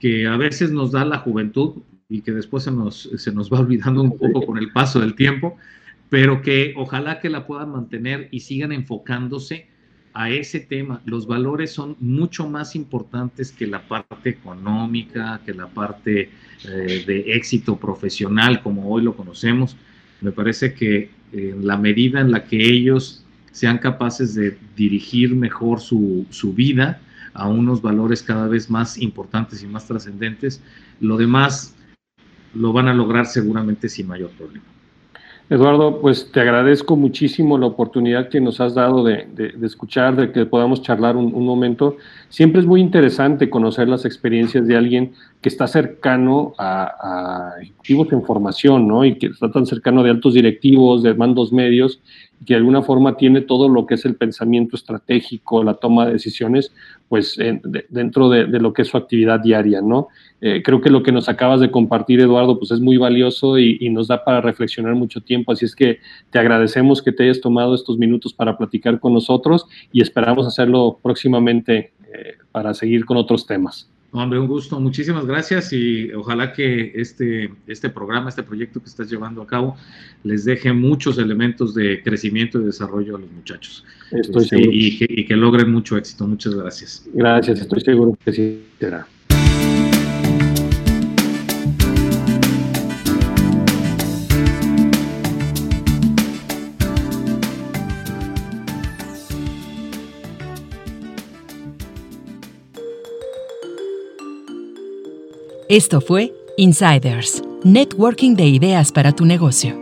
que 0.00 0.26
a 0.26 0.36
veces 0.36 0.70
nos 0.70 0.92
da 0.92 1.04
la 1.04 1.18
juventud, 1.18 1.82
y 2.08 2.22
que 2.22 2.32
después 2.32 2.64
se 2.64 2.70
nos, 2.70 3.10
se 3.16 3.32
nos 3.32 3.52
va 3.52 3.60
olvidando 3.60 4.02
un 4.02 4.16
poco 4.16 4.46
con 4.46 4.58
el 4.58 4.72
paso 4.72 5.00
del 5.00 5.14
tiempo, 5.14 5.56
pero 6.08 6.40
que 6.40 6.72
ojalá 6.76 7.20
que 7.20 7.28
la 7.28 7.46
puedan 7.46 7.72
mantener 7.72 8.28
y 8.30 8.40
sigan 8.40 8.72
enfocándose 8.72 9.66
a 10.14 10.30
ese 10.30 10.60
tema. 10.60 11.02
Los 11.04 11.26
valores 11.26 11.70
son 11.70 11.96
mucho 12.00 12.48
más 12.48 12.74
importantes 12.74 13.52
que 13.52 13.66
la 13.66 13.86
parte 13.86 14.30
económica, 14.30 15.40
que 15.44 15.52
la 15.52 15.68
parte 15.68 16.30
eh, 16.64 17.04
de 17.06 17.34
éxito 17.34 17.76
profesional 17.76 18.62
como 18.62 18.90
hoy 18.90 19.02
lo 19.02 19.14
conocemos. 19.14 19.76
Me 20.20 20.32
parece 20.32 20.72
que 20.74 21.10
en 21.32 21.66
la 21.66 21.76
medida 21.76 22.20
en 22.20 22.32
la 22.32 22.44
que 22.44 22.56
ellos 22.56 23.24
sean 23.52 23.78
capaces 23.78 24.34
de 24.34 24.56
dirigir 24.76 25.34
mejor 25.34 25.80
su, 25.80 26.26
su 26.30 26.54
vida 26.54 27.00
a 27.34 27.46
unos 27.48 27.82
valores 27.82 28.22
cada 28.22 28.48
vez 28.48 28.70
más 28.70 28.98
importantes 28.98 29.62
y 29.62 29.66
más 29.66 29.86
trascendentes, 29.86 30.62
lo 31.00 31.16
demás 31.16 31.76
lo 32.54 32.72
van 32.72 32.88
a 32.88 32.94
lograr 32.94 33.26
seguramente 33.26 33.88
sin 33.88 34.06
mayor 34.06 34.30
problema. 34.30 34.64
Eduardo, 35.50 36.02
pues 36.02 36.30
te 36.30 36.40
agradezco 36.40 36.94
muchísimo 36.94 37.56
la 37.56 37.64
oportunidad 37.64 38.28
que 38.28 38.38
nos 38.38 38.60
has 38.60 38.74
dado 38.74 39.02
de, 39.02 39.26
escuchar, 39.62 40.14
de 40.14 40.30
que 40.30 40.44
podamos 40.44 40.82
charlar 40.82 41.16
un, 41.16 41.32
momento. 41.42 41.96
Siempre 42.28 42.60
es 42.60 42.66
muy 42.66 42.82
interesante 42.82 43.48
conocer 43.48 43.88
las 43.88 44.04
experiencias 44.04 44.66
de 44.66 44.76
alguien 44.76 45.12
que 45.40 45.48
está 45.48 45.66
cercano 45.66 46.52
a, 46.58 47.54
a, 47.54 47.62
ejecutivos 47.62 48.12
en 48.12 48.24
formación, 48.24 48.86
¿no? 48.86 49.06
Y 49.06 49.16
que 49.16 49.28
está 49.28 49.50
tan 49.50 49.64
cercano 49.64 50.02
de 50.02 50.10
altos 50.10 50.34
directivos, 50.34 51.02
de 51.02 51.14
mandos 51.14 51.50
medios, 51.50 51.98
que 52.46 52.54
de 52.54 52.58
alguna 52.58 52.82
forma 52.82 53.16
tiene 53.16 53.40
todo 53.40 53.68
lo 53.68 53.86
que 53.86 53.94
es 53.94 54.04
el 54.04 54.14
pensamiento 54.14 54.76
estratégico, 54.76 55.64
la 55.64 55.74
toma 55.74 56.06
de 56.06 56.12
decisiones, 56.12 56.72
pues 57.08 57.36
dentro 57.88 58.28
de, 58.28 58.46
lo 58.46 58.72
que 58.72 58.82
es 58.82 58.88
su 58.88 58.96
actividad 58.96 59.40
diaria, 59.40 59.80
¿no? 59.80 60.08
Eh, 60.40 60.62
creo 60.62 60.80
que 60.80 60.90
lo 60.90 61.02
que 61.02 61.10
nos 61.10 61.28
acabas 61.28 61.60
de 61.60 61.70
compartir, 61.70 62.20
Eduardo, 62.20 62.58
pues 62.58 62.70
es 62.70 62.80
muy 62.80 62.96
valioso 62.96 63.58
y, 63.58 63.88
nos 63.90 64.08
da 64.08 64.24
para 64.24 64.40
reflexionar 64.40 64.94
mucho 64.94 65.20
tiempo. 65.20 65.52
Así 65.52 65.64
es 65.64 65.74
que 65.74 65.98
te 66.30 66.38
agradecemos 66.38 67.02
que 67.02 67.12
te 67.12 67.24
hayas 67.24 67.40
tomado 67.40 67.74
estos 67.74 67.98
minutos 67.98 68.32
para 68.32 68.56
platicar 68.56 69.00
con 69.00 69.14
nosotros 69.14 69.66
y 69.92 70.02
esperamos 70.02 70.46
hacerlo 70.46 71.00
próximamente 71.02 71.92
eh, 72.12 72.34
para 72.52 72.74
seguir 72.74 73.04
con 73.04 73.16
otros 73.16 73.46
temas. 73.46 73.90
Hombre, 74.10 74.38
un 74.38 74.46
gusto. 74.46 74.80
Muchísimas 74.80 75.26
gracias 75.26 75.72
y 75.72 76.10
ojalá 76.12 76.52
que 76.52 76.92
este, 76.94 77.50
este 77.66 77.90
programa, 77.90 78.30
este 78.30 78.42
proyecto 78.42 78.80
que 78.80 78.86
estás 78.86 79.10
llevando 79.10 79.42
a 79.42 79.46
cabo, 79.46 79.76
les 80.24 80.46
deje 80.46 80.72
muchos 80.72 81.18
elementos 81.18 81.74
de 81.74 82.02
crecimiento 82.02 82.58
y 82.58 82.64
desarrollo 82.64 83.16
a 83.16 83.18
los 83.20 83.30
muchachos. 83.30 83.84
Estoy 84.10 84.44
este, 84.44 84.56
seguro. 84.56 84.72
Y 84.72 84.98
que, 84.98 85.06
y 85.08 85.26
que 85.26 85.36
logren 85.36 85.70
mucho 85.70 85.98
éxito. 85.98 86.26
Muchas 86.26 86.54
gracias. 86.54 87.06
Gracias, 87.12 87.60
estoy 87.60 87.80
seguro 87.82 88.16
que 88.24 88.32
sí 88.32 88.62
será. 88.80 89.06
Esto 105.68 106.00
fue 106.00 106.34
Insiders, 106.56 107.42
Networking 107.62 108.34
de 108.34 108.46
Ideas 108.46 108.90
para 108.90 109.12
tu 109.12 109.26
negocio. 109.26 109.78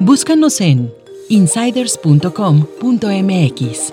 Búscanos 0.00 0.58
en 0.62 0.90
insiders.com.mx. 1.28 3.92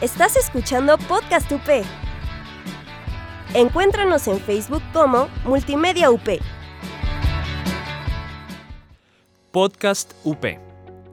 Estás 0.00 0.36
escuchando 0.36 0.96
Podcast 0.96 1.52
UP. 1.52 1.84
Encuéntranos 3.52 4.26
en 4.26 4.40
Facebook 4.40 4.82
como 4.94 5.28
Multimedia 5.44 6.10
UP. 6.10 6.40
Podcast 9.52 10.14
UP 10.24 10.67